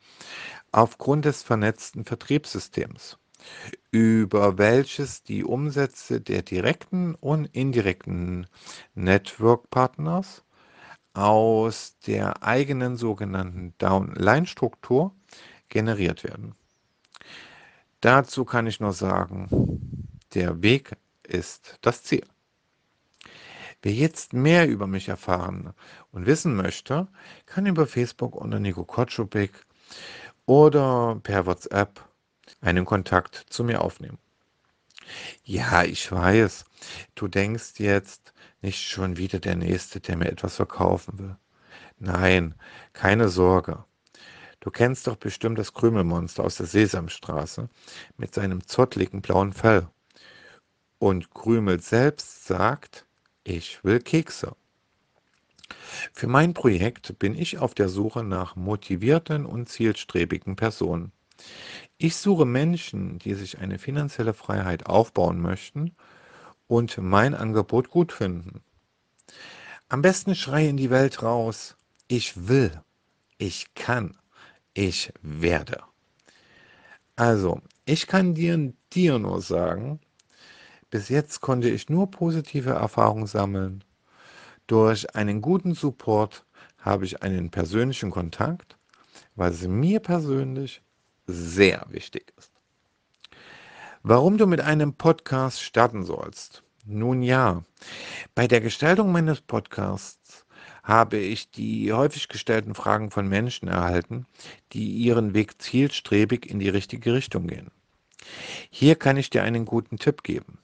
aufgrund 0.73 1.25
des 1.25 1.43
vernetzten 1.43 2.05
Vertriebssystems, 2.05 3.17
über 3.91 4.59
welches 4.59 5.23
die 5.23 5.45
Umsätze 5.45 6.21
der 6.21 6.43
direkten 6.43 7.15
und 7.15 7.47
indirekten 7.47 8.47
Network-Partners 8.95 10.44
aus 11.15 11.97
der 12.07 12.43
eigenen 12.43 12.97
sogenannten 12.97 13.73
Downline-Struktur 13.79 15.15
generiert 15.69 16.25
werden. 16.25 16.55
Dazu 18.01 18.45
kann 18.45 18.67
ich 18.67 18.81
nur 18.81 18.93
sagen, 18.93 19.49
der 20.35 20.61
Weg 20.63 20.97
ist 21.23 21.79
das 21.81 22.03
Ziel. 22.03 22.27
Wer 23.81 23.93
jetzt 23.93 24.33
mehr 24.33 24.69
über 24.69 24.87
mich 24.87 25.09
erfahren 25.09 25.73
und 26.11 26.27
wissen 26.27 26.55
möchte, 26.57 27.09
kann 27.47 27.67
über 27.67 27.87
Facebook 27.87 28.35
unter 28.35 28.59
Nico 28.59 28.85
Kotschubik 28.85 29.53
oder 30.47 31.19
per 31.23 31.47
WhatsApp 31.47 32.07
einen 32.61 32.85
Kontakt 32.85 33.47
zu 33.49 33.65
mir 33.65 33.81
aufnehmen. 33.81 34.19
Ja, 35.45 35.85
ich 35.85 36.11
weiß, 36.11 36.65
du 37.15 37.29
denkst 37.29 37.75
jetzt, 37.79 38.34
nicht 38.65 38.89
schon 38.89 39.19
wieder 39.19 39.39
der 39.39 39.57
Nächste, 39.57 40.01
der 40.01 40.17
mir 40.17 40.33
etwas 40.33 40.57
verkaufen 40.57 41.19
will. 41.19 41.37
Nein, 41.99 42.55
keine 42.95 43.29
Sorge. 43.29 43.85
Du 44.61 44.71
kennst 44.71 45.07
doch 45.07 45.17
bestimmt 45.17 45.59
das 45.59 45.75
Krümelmonster 45.75 46.43
aus 46.43 46.57
der 46.57 46.67
Sesamstraße 46.67 47.69
mit 48.17 48.35
seinem 48.35 48.67
zottligen 48.67 49.21
blauen 49.21 49.53
Fell. 49.53 49.87
Und 50.99 51.31
Krümel 51.35 51.81
selbst 51.81 52.47
sagt, 52.47 53.05
Ich 53.45 53.85
will 53.85 54.01
Kekse. 54.01 54.57
Für 56.15 56.27
mein 56.27 56.55
Projekt 56.55 57.19
bin 57.19 57.35
ich 57.35 57.59
auf 57.59 57.75
der 57.75 57.91
Suche 57.91 58.25
nach 58.25 58.57
motivierten 58.57 59.45
und 59.45 59.69
zielstrebigen 59.69 60.57
Personen. 60.57 61.13
Ich 61.99 62.17
suche 62.17 62.47
Menschen, 62.47 63.19
die 63.19 63.35
sich 63.35 63.59
eine 63.59 63.79
finanzielle 63.79 64.33
Freiheit 64.33 64.87
aufbauen 64.87 65.41
möchten 65.41 65.95
und 66.67 66.99
mein 66.99 67.35
Angebot 67.35 67.91
gut 67.91 68.13
finden. 68.13 68.63
Am 69.89 70.03
besten 70.03 70.35
schreie 70.35 70.69
in 70.69 70.77
die 70.77 70.91
Welt 70.91 71.23
raus, 71.23 71.77
ich 72.09 72.49
will, 72.49 72.83
ich 73.39 73.75
kann, 73.75 74.17
ich 74.73 75.13
werde. 75.23 75.83
Also, 77.17 77.61
ich 77.85 78.07
kann 78.07 78.35
dir, 78.35 78.73
dir 78.93 79.19
nur 79.19 79.41
sagen, 79.41 80.01
bis 80.91 81.09
jetzt 81.09 81.41
konnte 81.41 81.69
ich 81.69 81.89
nur 81.89 82.11
positive 82.11 82.71
Erfahrungen 82.71 83.27
sammeln. 83.27 83.85
Durch 84.67 85.15
einen 85.15 85.43
guten 85.43 85.75
Support 85.75 86.45
habe 86.79 87.05
ich 87.05 87.23
einen 87.23 87.51
persönlichen 87.51 88.11
Kontakt, 88.11 88.77
was 89.37 89.63
mir 89.67 90.01
persönlich 90.01 90.83
sehr 91.27 91.85
wichtig 91.89 92.33
ist. 92.39 92.54
Warum 94.07 94.37
du 94.37 94.47
mit 94.47 94.61
einem 94.61 94.93
Podcast 94.93 95.63
starten 95.63 96.05
sollst? 96.05 96.63
Nun 96.85 97.23
ja, 97.23 97.63
bei 98.35 98.47
der 98.47 98.61
Gestaltung 98.61 99.13
meines 99.13 99.41
Podcasts 99.41 100.45
habe 100.83 101.17
ich 101.17 101.51
die 101.51 101.91
häufig 101.91 102.29
gestellten 102.29 102.75
Fragen 102.75 103.11
von 103.11 103.27
Menschen 103.27 103.67
erhalten, 103.67 104.27
die 104.75 104.91
ihren 104.91 105.33
Weg 105.33 105.63
zielstrebig 105.63 106.45
in 106.51 106.59
die 106.59 106.69
richtige 106.69 107.15
Richtung 107.15 107.47
gehen. 107.47 107.71
Hier 108.69 108.97
kann 108.97 109.17
ich 109.17 109.31
dir 109.31 109.43
einen 109.43 109.65
guten 109.65 109.97
Tipp 109.97 110.23
geben. 110.23 110.59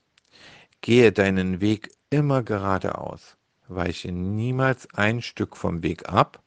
Gehe 0.83 1.11
deinen 1.11 1.63
Weg 1.63 1.91
immer 2.11 2.43
geradeaus. 2.43 3.39
Weiche 3.69 4.13
niemals 4.13 4.87
ein 4.93 5.23
Stück 5.23 5.57
vom 5.57 5.83
Weg 5.83 6.11
ab. 6.11 6.43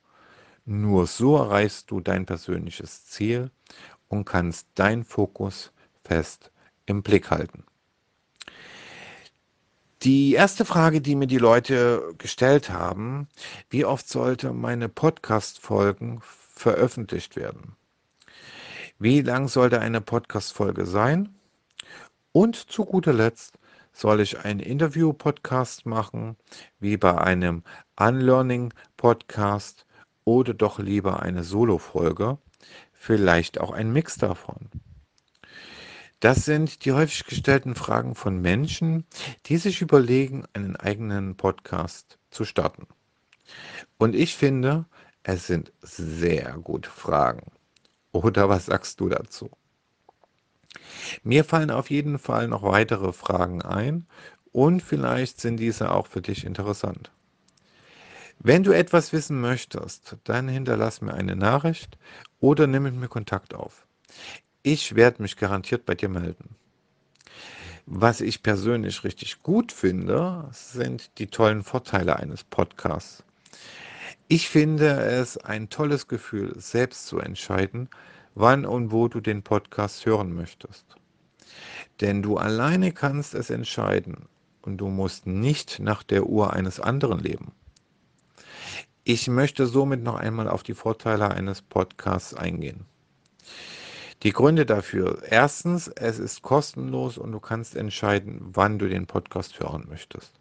Nur 0.66 1.08
so 1.08 1.38
erreichst 1.38 1.90
du 1.90 2.02
dein 2.02 2.28
persönliches 2.28 3.08
Ziel 3.08 3.50
und 4.10 4.26
kannst 4.26 4.68
deinen 4.76 5.04
Fokus 5.04 5.72
fest 6.04 6.52
im 6.86 7.04
Blick 7.04 7.32
halten. 7.32 7.64
Die 10.04 10.34
erste 10.34 10.66
Frage, 10.66 11.00
die 11.00 11.16
mir 11.16 11.28
die 11.28 11.38
Leute 11.38 12.14
gestellt 12.18 12.70
haben, 12.70 13.30
wie 13.70 13.86
oft 13.86 14.10
sollte 14.10 14.52
meine 14.52 14.90
Podcast-Folgen 14.90 16.20
veröffentlicht 16.22 17.38
werden? 17.38 17.78
Wie 19.00 19.22
lang 19.22 19.48
sollte 19.48 19.80
eine 19.80 20.02
Podcast-Folge 20.02 20.86
sein? 20.86 21.34
Und 22.34 22.56
zu 22.58 22.84
guter 22.84 23.14
Letzt, 23.14 23.58
soll 23.94 24.20
ich 24.20 24.40
einen 24.44 24.60
Interview-Podcast 24.60 25.86
machen, 25.86 26.36
wie 26.80 26.98
bei 26.98 27.18
einem 27.18 27.64
Unlearning-Podcast 27.98 29.86
oder 30.26 30.54
doch 30.54 30.80
lieber 30.80 31.22
eine 31.22 31.44
Solo-Folge? 31.44 32.38
Vielleicht 32.92 33.60
auch 33.60 33.72
ein 33.72 33.94
Mix 33.94 34.18
davon. 34.18 34.70
Das 36.24 36.46
sind 36.46 36.86
die 36.86 36.94
häufig 36.94 37.26
gestellten 37.26 37.76
Fragen 37.76 38.16
von 38.16 38.42
Menschen, 38.42 39.06
die 39.46 39.58
sich 39.58 39.82
überlegen, 39.82 40.46
einen 40.54 40.78
eigenen 40.78 41.36
Podcast 41.36 42.18
zu 42.30 42.46
starten. 42.46 42.88
Und 43.98 44.16
ich 44.16 44.38
finde, 44.38 44.86
es 45.24 45.48
sind 45.48 45.74
sehr 45.82 46.54
gute 46.64 46.90
Fragen. 46.90 47.52
Oder 48.14 48.48
was 48.48 48.68
sagst 48.68 49.02
du 49.02 49.10
dazu? 49.10 49.50
Mir 51.24 51.44
fallen 51.44 51.72
auf 51.72 51.90
jeden 51.90 52.18
Fall 52.18 52.48
noch 52.48 52.64
weitere 52.64 53.12
Fragen 53.12 53.62
ein 53.62 54.08
und 54.54 54.82
vielleicht 54.82 55.42
sind 55.42 55.58
diese 55.58 55.92
auch 55.92 56.08
für 56.08 56.22
dich 56.22 56.46
interessant. 56.46 57.12
Wenn 58.40 58.64
du 58.64 58.72
etwas 58.72 59.12
wissen 59.12 59.42
möchtest, 59.42 60.16
dann 60.24 60.48
hinterlass 60.48 61.02
mir 61.02 61.16
eine 61.16 61.36
Nachricht 61.36 61.98
oder 62.40 62.66
nimm 62.66 62.84
mit 62.84 62.96
mir 62.96 63.10
Kontakt 63.10 63.54
auf. 63.54 63.86
Ich 64.66 64.96
werde 64.96 65.22
mich 65.22 65.36
garantiert 65.36 65.86
bei 65.86 65.94
dir 65.94 66.08
melden. 66.08 66.56
Was 67.86 68.22
ich 68.22 68.44
persönlich 68.44 69.04
richtig 69.04 69.44
gut 69.44 69.74
finde, 69.74 70.48
sind 70.54 71.12
die 71.18 71.28
tollen 71.28 71.64
Vorteile 71.64 72.16
eines 72.16 72.46
Podcasts. 72.46 73.26
Ich 74.30 74.48
finde 74.48 75.02
es 75.02 75.38
ein 75.38 75.70
tolles 75.70 76.08
Gefühl, 76.08 76.54
selbst 76.58 77.08
zu 77.08 77.20
entscheiden, 77.20 77.90
wann 78.36 78.66
und 78.66 78.94
wo 78.94 79.10
du 79.10 79.20
den 79.20 79.44
Podcast 79.44 80.06
hören 80.06 80.34
möchtest. 80.34 80.86
Denn 82.00 82.22
du 82.22 82.38
alleine 82.38 82.94
kannst 82.94 83.34
es 83.34 83.50
entscheiden 83.50 84.30
und 84.62 84.78
du 84.78 84.88
musst 84.88 85.28
nicht 85.28 85.82
nach 85.82 86.04
der 86.04 86.28
Uhr 86.28 86.54
eines 86.54 86.80
anderen 86.80 87.20
leben. 87.20 87.52
Ich 89.04 89.28
möchte 89.28 89.68
somit 89.68 90.02
noch 90.04 90.16
einmal 90.16 90.48
auf 90.48 90.64
die 90.64 90.74
Vorteile 90.74 91.32
eines 91.32 91.62
Podcasts 91.62 92.34
eingehen. 92.34 92.86
Die 94.24 94.32
Gründe 94.32 94.66
dafür. 94.66 95.22
Erstens, 95.30 95.90
es 95.90 96.18
ist 96.18 96.44
kostenlos 96.44 97.18
und 97.18 97.34
du 97.34 97.42
kannst 97.42 97.76
entscheiden, 97.76 98.40
wann 98.42 98.80
du 98.80 98.88
den 98.88 99.06
Podcast 99.06 99.60
hören 99.60 99.86
möchtest. 99.90 100.32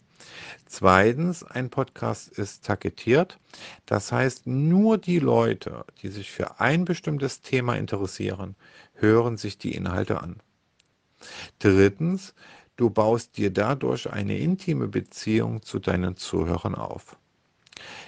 Zweitens, 0.66 1.42
ein 1.42 1.68
Podcast 1.68 2.28
ist 2.28 2.64
taketiert. 2.64 3.40
Das 3.84 4.12
heißt, 4.12 4.46
nur 4.46 4.98
die 4.98 5.18
Leute, 5.18 5.84
die 6.00 6.08
sich 6.08 6.30
für 6.30 6.60
ein 6.60 6.84
bestimmtes 6.84 7.42
Thema 7.42 7.74
interessieren, 7.74 8.54
hören 8.94 9.36
sich 9.36 9.58
die 9.58 9.74
Inhalte 9.74 10.20
an. 10.22 10.36
Drittens, 11.58 12.34
du 12.76 12.88
baust 12.88 13.36
dir 13.36 13.50
dadurch 13.50 14.08
eine 14.08 14.38
intime 14.38 14.86
Beziehung 14.86 15.60
zu 15.60 15.80
deinen 15.80 16.16
Zuhörern 16.16 16.76
auf. 16.76 17.16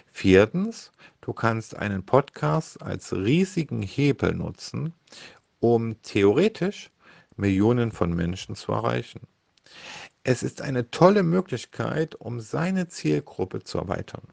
Viertens, 0.07 0.93
du 1.21 1.33
kannst 1.33 1.75
einen 1.75 2.07
Podcast 2.07 2.81
als 2.81 3.13
riesigen 3.13 3.83
Hebel 3.83 4.35
nutzen, 4.35 4.95
um 5.65 5.97
theoretisch 6.03 6.91
Millionen 7.37 7.91
von 7.91 8.13
Menschen 8.15 8.55
zu 8.55 8.73
erreichen. 8.73 9.23
Es 10.23 10.43
ist 10.43 10.61
eine 10.61 10.91
tolle 10.91 11.23
Möglichkeit, 11.23 12.15
um 12.17 12.39
seine 12.41 12.89
Zielgruppe 12.89 13.63
zu 13.63 13.79
erweitern. 13.79 14.29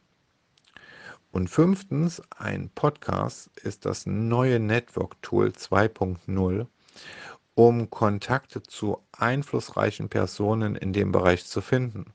Und 1.31 1.49
fünftens, 1.49 2.21
ein 2.37 2.69
Podcast 2.75 3.49
ist 3.63 3.85
das 3.85 4.05
neue 4.05 4.59
Network 4.59 5.21
Tool 5.21 5.47
2.0, 5.47 6.67
um 7.55 7.89
Kontakte 7.89 8.61
zu 8.61 9.01
einflussreichen 9.13 10.09
Personen 10.09 10.75
in 10.75 10.91
dem 10.91 11.13
Bereich 11.13 11.45
zu 11.45 11.61
finden. 11.61 12.13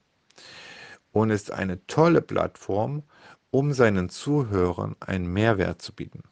Und 1.12 1.31
ist 1.31 1.52
eine 1.52 1.87
tolle 1.87 2.20
Plattform, 2.20 3.02
um 3.50 3.72
seinen 3.72 4.11
Zuhörern 4.11 4.94
einen 5.00 5.26
Mehrwert 5.33 5.81
zu 5.81 5.94
bieten. 5.94 6.22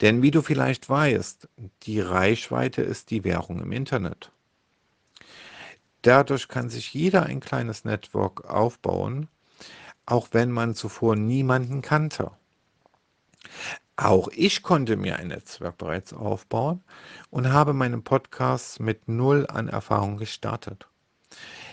Denn 0.00 0.22
wie 0.22 0.30
du 0.30 0.42
vielleicht 0.42 0.88
weißt, 0.88 1.48
die 1.82 2.00
Reichweite 2.00 2.82
ist 2.82 3.10
die 3.10 3.24
Währung 3.24 3.60
im 3.60 3.72
Internet. 3.72 4.30
Dadurch 6.02 6.48
kann 6.48 6.68
sich 6.68 6.94
jeder 6.94 7.24
ein 7.24 7.40
kleines 7.40 7.84
Network 7.84 8.44
aufbauen, 8.44 9.28
auch 10.06 10.28
wenn 10.32 10.50
man 10.50 10.74
zuvor 10.74 11.16
niemanden 11.16 11.82
kannte. 11.82 12.30
Auch 13.96 14.28
ich 14.28 14.62
konnte 14.62 14.96
mir 14.96 15.16
ein 15.16 15.28
Netzwerk 15.28 15.76
bereits 15.76 16.12
aufbauen 16.12 16.84
und 17.30 17.52
habe 17.52 17.72
meinen 17.72 18.04
Podcast 18.04 18.78
mit 18.78 19.08
null 19.08 19.44
an 19.48 19.68
Erfahrung 19.68 20.18
gestartet. 20.18 20.86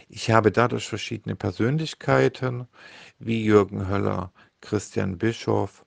Ich 0.10 0.32
habe 0.32 0.52
dadurch 0.52 0.88
verschiedene 0.88 1.36
Persönlichkeiten 1.36 2.68
wie 3.20 3.44
Jürgen 3.44 3.88
Höller, 3.88 4.32
Christian 4.62 5.20
Bischoff, 5.20 5.85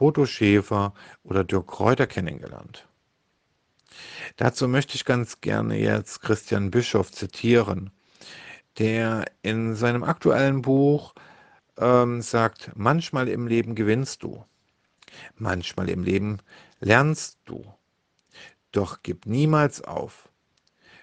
Bodo 0.00 0.24
Schäfer 0.24 0.94
oder 1.24 1.44
Dirk 1.44 1.66
Kräuter 1.66 2.06
kennengelernt. 2.06 2.88
Dazu 4.36 4.66
möchte 4.66 4.94
ich 4.94 5.04
ganz 5.04 5.42
gerne 5.42 5.76
jetzt 5.76 6.22
Christian 6.22 6.70
Bischoff 6.70 7.12
zitieren, 7.12 7.90
der 8.78 9.26
in 9.42 9.74
seinem 9.74 10.02
aktuellen 10.02 10.62
Buch 10.62 11.14
ähm, 11.76 12.22
sagt, 12.22 12.70
manchmal 12.76 13.28
im 13.28 13.46
Leben 13.46 13.74
gewinnst 13.74 14.22
du, 14.22 14.42
manchmal 15.36 15.90
im 15.90 16.02
Leben 16.02 16.38
lernst 16.78 17.38
du, 17.44 17.62
doch 18.72 19.00
gib 19.02 19.26
niemals 19.26 19.82
auf, 19.82 20.30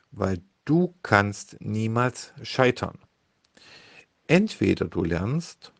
weil 0.10 0.41
du 0.65 0.95
kannst 1.03 1.62
niemals 1.62 2.33
scheitern. 2.41 2.97
Entweder 4.25 4.86
du 4.86 5.03
lernst 5.03 5.71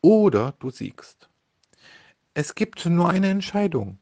oder 0.00 0.54
du 0.60 0.70
siegst. 0.70 1.28
Es 2.34 2.54
gibt 2.54 2.86
nur 2.86 3.10
eine 3.10 3.28
Entscheidung. 3.28 3.98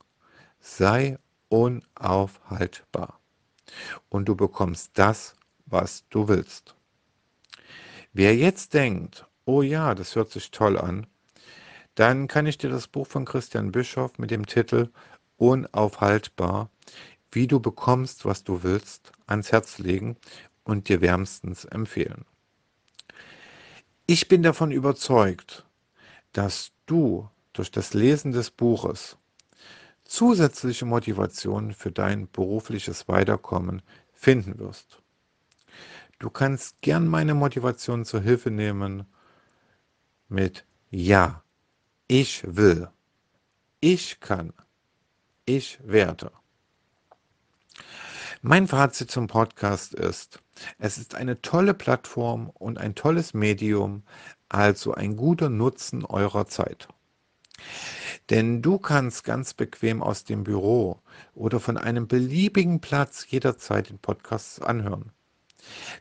Sei 0.60 1.18
unaufhaltbar. 1.48 3.18
Und 4.08 4.28
du 4.28 4.36
bekommst 4.36 4.92
das, 4.94 5.34
was 5.66 6.04
du 6.10 6.28
willst. 6.28 6.76
Wer 8.12 8.36
jetzt 8.36 8.74
denkt, 8.74 9.26
oh 9.46 9.62
ja, 9.62 9.96
das 9.96 10.14
hört 10.14 10.30
sich 10.30 10.52
toll 10.52 10.78
an, 10.78 11.08
dann 11.96 12.28
kann 12.28 12.46
ich 12.46 12.56
dir 12.56 12.70
das 12.70 12.86
Buch 12.86 13.08
von 13.08 13.24
Christian 13.24 13.72
Bischoff 13.72 14.16
mit 14.18 14.30
dem 14.30 14.46
Titel 14.46 14.90
Unaufhaltbar, 15.36 16.70
wie 17.32 17.48
du 17.48 17.58
bekommst, 17.58 18.24
was 18.24 18.44
du 18.44 18.62
willst, 18.62 19.10
ans 19.26 19.50
Herz 19.50 19.78
legen 19.78 20.16
und 20.62 20.88
dir 20.88 21.00
wärmstens 21.00 21.64
empfehlen. 21.64 22.24
Ich 24.06 24.28
bin 24.28 24.44
davon 24.44 24.70
überzeugt, 24.70 25.66
dass 26.32 26.70
du 26.86 27.28
durch 27.52 27.70
das 27.70 27.94
Lesen 27.94 28.32
des 28.32 28.50
Buches 28.50 29.16
zusätzliche 30.04 30.86
Motivation 30.86 31.72
für 31.72 31.92
dein 31.92 32.28
berufliches 32.30 33.06
Weiterkommen 33.06 33.80
finden 34.12 34.58
wirst. 34.58 35.00
Du 36.18 36.30
kannst 36.30 36.80
gern 36.80 37.06
meine 37.06 37.34
Motivation 37.34 38.04
zur 38.04 38.20
Hilfe 38.20 38.50
nehmen 38.50 39.06
mit 40.28 40.66
Ja, 40.90 41.44
ich 42.08 42.42
will, 42.44 42.88
ich 43.80 44.18
kann, 44.18 44.52
ich 45.46 45.78
werde. 45.84 46.32
Mein 48.42 48.66
Fazit 48.66 49.10
zum 49.10 49.28
Podcast 49.28 49.94
ist, 49.94 50.40
es 50.78 50.98
ist 50.98 51.14
eine 51.14 51.40
tolle 51.40 51.72
Plattform 51.72 52.50
und 52.50 52.78
ein 52.78 52.94
tolles 52.94 53.32
Medium, 53.32 54.02
also 54.48 54.92
ein 54.92 55.16
guter 55.16 55.50
Nutzen 55.50 56.04
eurer 56.04 56.46
Zeit. 56.46 56.88
Denn 58.30 58.62
du 58.62 58.78
kannst 58.78 59.24
ganz 59.24 59.54
bequem 59.54 60.02
aus 60.02 60.24
dem 60.24 60.44
Büro 60.44 61.00
oder 61.34 61.60
von 61.60 61.76
einem 61.76 62.06
beliebigen 62.06 62.80
Platz 62.80 63.26
jederzeit 63.28 63.90
den 63.90 63.98
Podcast 63.98 64.62
anhören. 64.62 65.12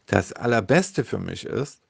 Das 0.05 0.33
Allerbeste 0.33 1.03
für 1.03 1.19
mich 1.19 1.45
ist, 1.45 1.81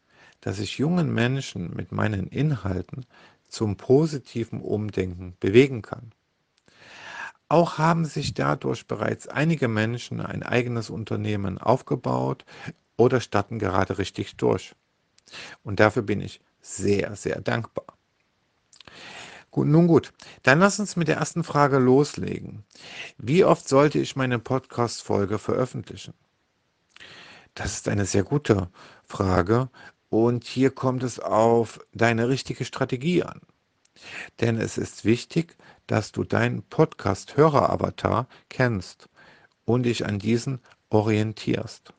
dass 0.41 0.59
ich 0.59 0.77
jungen 0.77 1.13
Menschen 1.13 1.75
mit 1.75 1.91
meinen 1.91 2.27
Inhalten 2.27 3.05
zum 3.47 3.77
positiven 3.77 4.61
Umdenken 4.61 5.35
bewegen 5.39 5.81
kann. 5.81 6.13
Auch 7.49 7.79
haben 7.79 8.05
sich 8.05 8.35
dadurch 8.35 8.85
bereits 8.87 9.27
einige 9.27 9.67
Menschen 9.67 10.21
ein 10.21 10.43
eigenes 10.43 10.89
Unternehmen 10.89 11.57
aufgebaut 11.57 12.45
oder 12.95 13.21
starten 13.21 13.57
gerade 13.57 13.97
richtig 13.97 14.37
durch. 14.37 14.75
Und 15.63 15.79
dafür 15.79 16.03
bin 16.03 16.21
ich 16.21 16.41
sehr, 16.61 17.15
sehr 17.15 17.41
dankbar. 17.41 17.98
Gut, 19.51 19.67
nun 19.67 19.87
gut, 19.87 20.13
dann 20.43 20.59
lass 20.59 20.79
uns 20.79 20.95
mit 20.95 21.07
der 21.07 21.17
ersten 21.17 21.43
Frage 21.43 21.79
loslegen. 21.79 22.63
Wie 23.17 23.43
oft 23.43 23.67
sollte 23.67 23.97
ich 23.97 24.15
meine 24.15 24.37
Podcast-Folge 24.37 25.39
veröffentlichen? 25.39 26.13
Das 27.55 27.73
ist 27.73 27.87
eine 27.87 28.05
sehr 28.05 28.23
gute 28.23 28.69
Frage 29.03 29.69
und 30.09 30.45
hier 30.45 30.69
kommt 30.69 31.01
es 31.03 31.19
auf 31.19 31.79
deine 31.93 32.29
richtige 32.29 32.63
Strategie 32.63 33.23
an. 33.23 33.41
Denn 34.39 34.57
es 34.57 34.77
ist 34.77 35.03
wichtig, 35.03 35.57
dass 35.87 36.11
du 36.11 36.23
deinen 36.23 36.61
Podcast-Hörer-Avatar 36.63 38.27
kennst 38.49 39.09
und 39.65 39.83
dich 39.83 40.05
an 40.05 40.19
diesen 40.19 40.59
orientierst. 40.89 41.93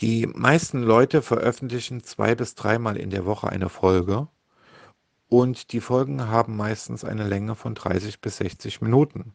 Die 0.00 0.26
meisten 0.26 0.82
Leute 0.82 1.22
veröffentlichen 1.22 2.04
zwei 2.04 2.34
bis 2.34 2.54
dreimal 2.54 2.98
in 2.98 3.08
der 3.08 3.24
Woche 3.24 3.48
eine 3.48 3.70
Folge 3.70 4.28
und 5.32 5.72
die 5.72 5.80
Folgen 5.80 6.28
haben 6.28 6.58
meistens 6.58 7.06
eine 7.06 7.26
Länge 7.26 7.54
von 7.54 7.74
30 7.74 8.20
bis 8.20 8.36
60 8.36 8.82
Minuten. 8.82 9.34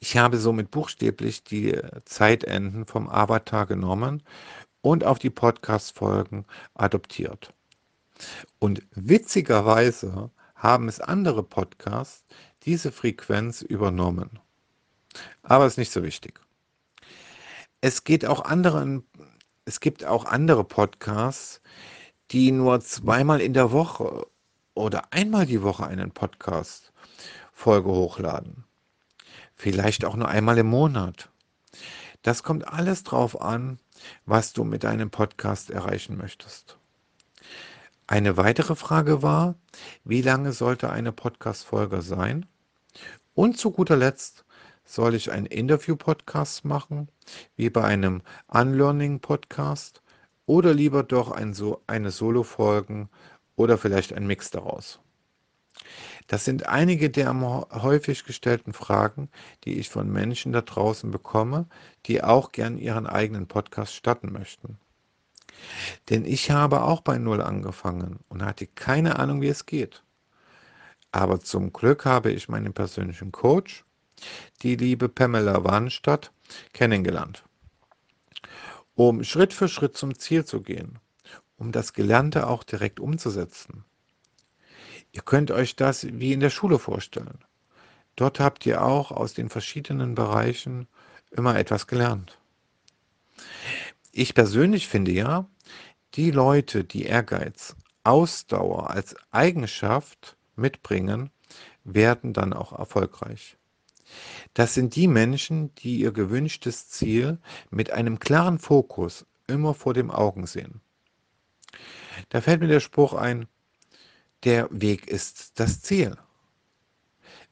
Ich 0.00 0.16
habe 0.16 0.38
somit 0.38 0.72
buchstäblich 0.72 1.44
die 1.44 1.80
Zeitenden 2.04 2.84
vom 2.84 3.08
Avatar 3.08 3.64
genommen 3.64 4.24
und 4.80 5.04
auf 5.04 5.20
die 5.20 5.30
Podcast-Folgen 5.30 6.46
adoptiert. 6.74 7.54
Und 8.58 8.82
witzigerweise 8.90 10.32
haben 10.56 10.88
es 10.88 10.98
andere 10.98 11.44
Podcasts 11.44 12.24
diese 12.64 12.90
Frequenz 12.90 13.62
übernommen. 13.62 14.40
Aber 15.44 15.64
ist 15.64 15.78
nicht 15.78 15.92
so 15.92 16.02
wichtig. 16.02 16.40
Es 17.80 18.02
geht 18.02 18.26
auch 18.26 18.44
anderen, 18.44 19.04
es 19.64 19.78
gibt 19.78 20.04
auch 20.04 20.24
andere 20.24 20.64
Podcasts, 20.64 21.60
die 22.30 22.52
nur 22.52 22.80
zweimal 22.80 23.40
in 23.40 23.52
der 23.54 23.72
Woche 23.72 24.26
oder 24.74 25.12
einmal 25.12 25.46
die 25.46 25.62
Woche 25.62 25.86
einen 25.86 26.10
Podcast 26.10 26.92
Folge 27.52 27.90
hochladen. 27.90 28.64
Vielleicht 29.54 30.04
auch 30.04 30.16
nur 30.16 30.28
einmal 30.28 30.58
im 30.58 30.66
Monat. 30.66 31.30
Das 32.22 32.42
kommt 32.42 32.66
alles 32.66 33.04
drauf 33.04 33.40
an, 33.40 33.78
was 34.26 34.52
du 34.52 34.64
mit 34.64 34.84
deinem 34.84 35.10
Podcast 35.10 35.70
erreichen 35.70 36.16
möchtest. 36.16 36.78
Eine 38.06 38.36
weitere 38.36 38.74
Frage 38.74 39.22
war, 39.22 39.54
wie 40.04 40.20
lange 40.20 40.52
sollte 40.52 40.90
eine 40.90 41.12
Podcast-Folge 41.12 42.02
sein? 42.02 42.46
Und 43.34 43.56
zu 43.56 43.70
guter 43.70 43.96
Letzt, 43.96 44.44
soll 44.84 45.14
ich 45.14 45.32
einen 45.32 45.46
Interview-Podcast 45.46 46.64
machen, 46.64 47.08
wie 47.56 47.70
bei 47.70 47.84
einem 47.84 48.22
Unlearning-Podcast, 48.48 50.02
oder 50.46 50.74
lieber 50.74 51.02
doch 51.02 51.30
ein 51.30 51.54
so 51.54 51.82
eine 51.86 52.10
Solo-Folgen 52.10 53.08
oder 53.56 53.78
vielleicht 53.78 54.12
ein 54.12 54.26
Mix 54.26 54.50
daraus? 54.50 55.00
Das 56.26 56.44
sind 56.44 56.66
einige 56.66 57.10
der 57.10 57.28
am 57.28 57.44
häufig 57.70 58.24
gestellten 58.24 58.72
Fragen, 58.72 59.28
die 59.64 59.78
ich 59.78 59.90
von 59.90 60.10
Menschen 60.10 60.52
da 60.52 60.62
draußen 60.62 61.10
bekomme, 61.10 61.66
die 62.06 62.22
auch 62.22 62.52
gern 62.52 62.78
ihren 62.78 63.06
eigenen 63.06 63.46
Podcast 63.46 63.94
starten 63.94 64.32
möchten. 64.32 64.78
Denn 66.10 66.24
ich 66.24 66.50
habe 66.50 66.82
auch 66.82 67.00
bei 67.00 67.18
Null 67.18 67.40
angefangen 67.40 68.20
und 68.28 68.44
hatte 68.44 68.66
keine 68.66 69.18
Ahnung, 69.18 69.40
wie 69.40 69.48
es 69.48 69.66
geht. 69.66 70.02
Aber 71.12 71.40
zum 71.40 71.72
Glück 71.72 72.04
habe 72.04 72.32
ich 72.32 72.48
meinen 72.48 72.72
persönlichen 72.72 73.30
Coach, 73.30 73.84
die 74.62 74.76
liebe 74.76 75.08
Pamela 75.08 75.64
Warnstadt, 75.64 76.32
kennengelernt. 76.72 77.44
Um 78.96 79.24
Schritt 79.24 79.52
für 79.52 79.68
Schritt 79.68 79.96
zum 79.96 80.16
Ziel 80.18 80.44
zu 80.44 80.62
gehen, 80.62 81.00
um 81.56 81.72
das 81.72 81.92
Gelernte 81.94 82.46
auch 82.46 82.62
direkt 82.62 83.00
umzusetzen. 83.00 83.84
Ihr 85.10 85.22
könnt 85.22 85.50
euch 85.50 85.74
das 85.74 86.06
wie 86.06 86.32
in 86.32 86.40
der 86.40 86.50
Schule 86.50 86.78
vorstellen. 86.78 87.38
Dort 88.14 88.38
habt 88.38 88.64
ihr 88.66 88.84
auch 88.84 89.10
aus 89.10 89.34
den 89.34 89.48
verschiedenen 89.48 90.14
Bereichen 90.14 90.86
immer 91.32 91.58
etwas 91.58 91.88
gelernt. 91.88 92.38
Ich 94.12 94.34
persönlich 94.34 94.86
finde 94.86 95.10
ja, 95.10 95.48
die 96.14 96.30
Leute, 96.30 96.84
die 96.84 97.02
Ehrgeiz, 97.02 97.74
Ausdauer 98.04 98.90
als 98.90 99.16
Eigenschaft 99.32 100.36
mitbringen, 100.54 101.30
werden 101.82 102.32
dann 102.32 102.52
auch 102.52 102.72
erfolgreich. 102.72 103.56
Das 104.54 104.74
sind 104.74 104.94
die 104.96 105.08
Menschen, 105.08 105.74
die 105.76 106.00
ihr 106.00 106.12
gewünschtes 106.12 106.88
Ziel 106.88 107.38
mit 107.70 107.90
einem 107.90 108.18
klaren 108.18 108.58
Fokus 108.58 109.26
immer 109.46 109.74
vor 109.74 109.94
dem 109.94 110.10
Augen 110.10 110.46
sehen. 110.46 110.80
Da 112.28 112.40
fällt 112.40 112.60
mir 112.60 112.68
der 112.68 112.80
Spruch 112.80 113.14
ein, 113.14 113.46
der 114.44 114.68
Weg 114.70 115.08
ist 115.08 115.58
das 115.58 115.80
Ziel. 115.80 116.16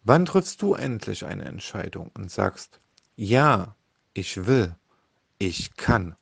Wann 0.04 0.24
triffst 0.24 0.62
du 0.62 0.74
endlich 0.74 1.24
eine 1.24 1.44
Entscheidung 1.44 2.10
und 2.14 2.30
sagst, 2.30 2.80
ja, 3.16 3.76
ich 4.14 4.46
will, 4.46 4.74
ich 5.38 5.76
kann, 5.76 6.16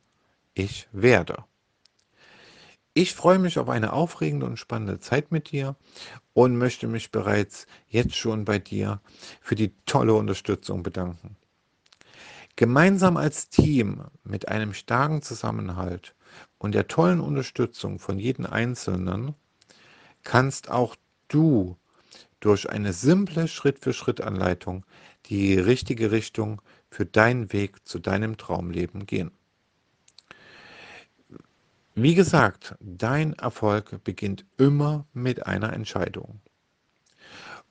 ich 0.55 0.89
werde? 0.93 1.45
Ich 2.93 3.15
freue 3.15 3.39
mich 3.39 3.61
auf 3.61 3.69
eine 3.69 3.93
aufregende 3.93 4.47
und 4.47 4.57
spannende 4.57 4.99
Zeit 4.99 5.31
mit 5.31 5.53
dir 5.53 5.77
und 6.33 6.57
möchte 6.57 6.89
mich 6.89 7.13
bereits 7.13 7.69
jetzt 7.87 8.17
schon 8.17 8.45
bei 8.45 8.59
dir 8.59 9.01
für 9.41 9.55
die 9.55 9.73
tolle 9.87 10.15
Unterstützung 10.15 10.83
bedanken. 10.83 11.37
Gemeinsam 12.57 13.17
als 13.17 13.49
Team 13.49 14.03
mit 14.25 14.49
einem 14.49 14.75
starken 14.75 15.23
Zusammenhalt 15.23 16.17
und 16.59 16.75
der 16.75 16.89
tollen 16.89 17.21
Unterstützung 17.21 18.01
von 18.01 18.19
jedem 18.19 18.47
Einzelnen 18.47 19.37
kannst 20.25 20.69
auch 20.69 20.97
du 21.29 21.77
durch 22.41 22.69
eine 22.69 22.93
simple 22.93 23.47
Schritt-für-Schritt-Anleitung 23.47 24.85
die 25.27 25.57
richtige 25.57 26.11
Richtung 26.11 26.61
für 26.91 27.07
deinen 27.07 27.53
Weg 27.53 27.87
zu 27.87 28.01
deinem 28.01 28.37
Traumleben 28.37 29.07
gehen. 29.07 29.31
Wie 31.95 32.15
gesagt, 32.15 32.77
dein 32.81 33.33
Erfolg 33.35 34.05
beginnt 34.05 34.45
immer 34.59 35.07
mit 35.13 35.47
einer 35.47 35.73
Entscheidung. 35.73 36.41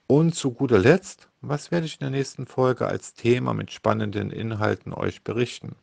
Und 0.08 0.36
zu 0.36 0.52
guter 0.52 0.78
Letzt, 0.78 1.30
was 1.40 1.72
werde 1.72 1.86
ich 1.86 1.94
in 1.94 2.00
der 2.02 2.10
nächsten 2.10 2.46
Folge 2.46 2.86
als 2.86 3.14
Thema 3.14 3.54
mit 3.54 3.72
spannenden 3.72 4.30
Inhalten 4.30 4.94
euch 4.94 5.24
berichten? 5.24 5.76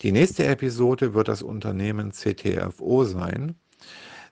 Die 0.00 0.10
nächste 0.10 0.46
Episode 0.46 1.14
wird 1.14 1.28
das 1.28 1.42
Unternehmen 1.42 2.12
CTFO 2.12 3.04
sein, 3.04 3.54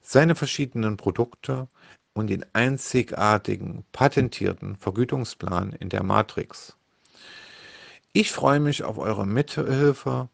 seine 0.02 0.34
verschiedenen 0.34 0.96
Produkte 0.96 1.68
und 2.12 2.28
den 2.28 2.44
einzigartigen 2.54 3.84
patentierten 3.92 4.74
Vergütungsplan 4.74 5.74
in 5.74 5.90
der 5.90 6.02
Matrix. 6.02 6.76
Ich 8.12 8.32
freue 8.32 8.60
mich 8.60 8.82
auf 8.82 8.98
eure 8.98 9.26
Mithilfe 9.26 10.28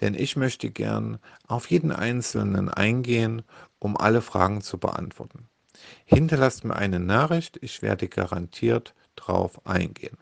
denn 0.00 0.14
ich 0.14 0.36
möchte 0.36 0.70
gern 0.70 1.18
auf 1.46 1.70
jeden 1.70 1.92
Einzelnen 1.92 2.68
eingehen, 2.68 3.42
um 3.78 3.96
alle 3.96 4.22
Fragen 4.22 4.60
zu 4.60 4.78
beantworten. 4.78 5.48
Hinterlasst 6.04 6.64
mir 6.64 6.76
eine 6.76 7.00
Nachricht, 7.00 7.58
ich 7.60 7.82
werde 7.82 8.08
garantiert 8.08 8.94
drauf 9.16 9.66
eingehen. 9.66 10.16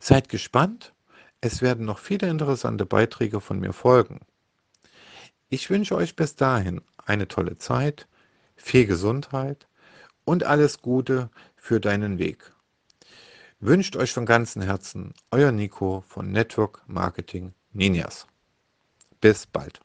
Seid 0.00 0.28
gespannt, 0.28 0.92
es 1.40 1.62
werden 1.62 1.84
noch 1.84 1.98
viele 1.98 2.28
interessante 2.28 2.86
Beiträge 2.86 3.40
von 3.40 3.60
mir 3.60 3.72
folgen. 3.72 4.20
Ich 5.48 5.70
wünsche 5.70 5.96
euch 5.96 6.16
bis 6.16 6.36
dahin 6.36 6.82
eine 7.04 7.28
tolle 7.28 7.58
Zeit, 7.58 8.08
viel 8.56 8.86
Gesundheit 8.86 9.66
und 10.24 10.44
alles 10.44 10.82
Gute 10.82 11.30
für 11.56 11.80
deinen 11.80 12.18
Weg. 12.18 12.52
Wünscht 13.60 13.96
euch 13.96 14.12
von 14.12 14.26
ganzem 14.26 14.62
Herzen 14.62 15.14
euer 15.30 15.52
Nico 15.52 16.04
von 16.06 16.30
Network 16.30 16.82
Marketing 16.86 17.54
Ninjas. 17.78 18.26
Bis 19.20 19.46
bald. 19.46 19.80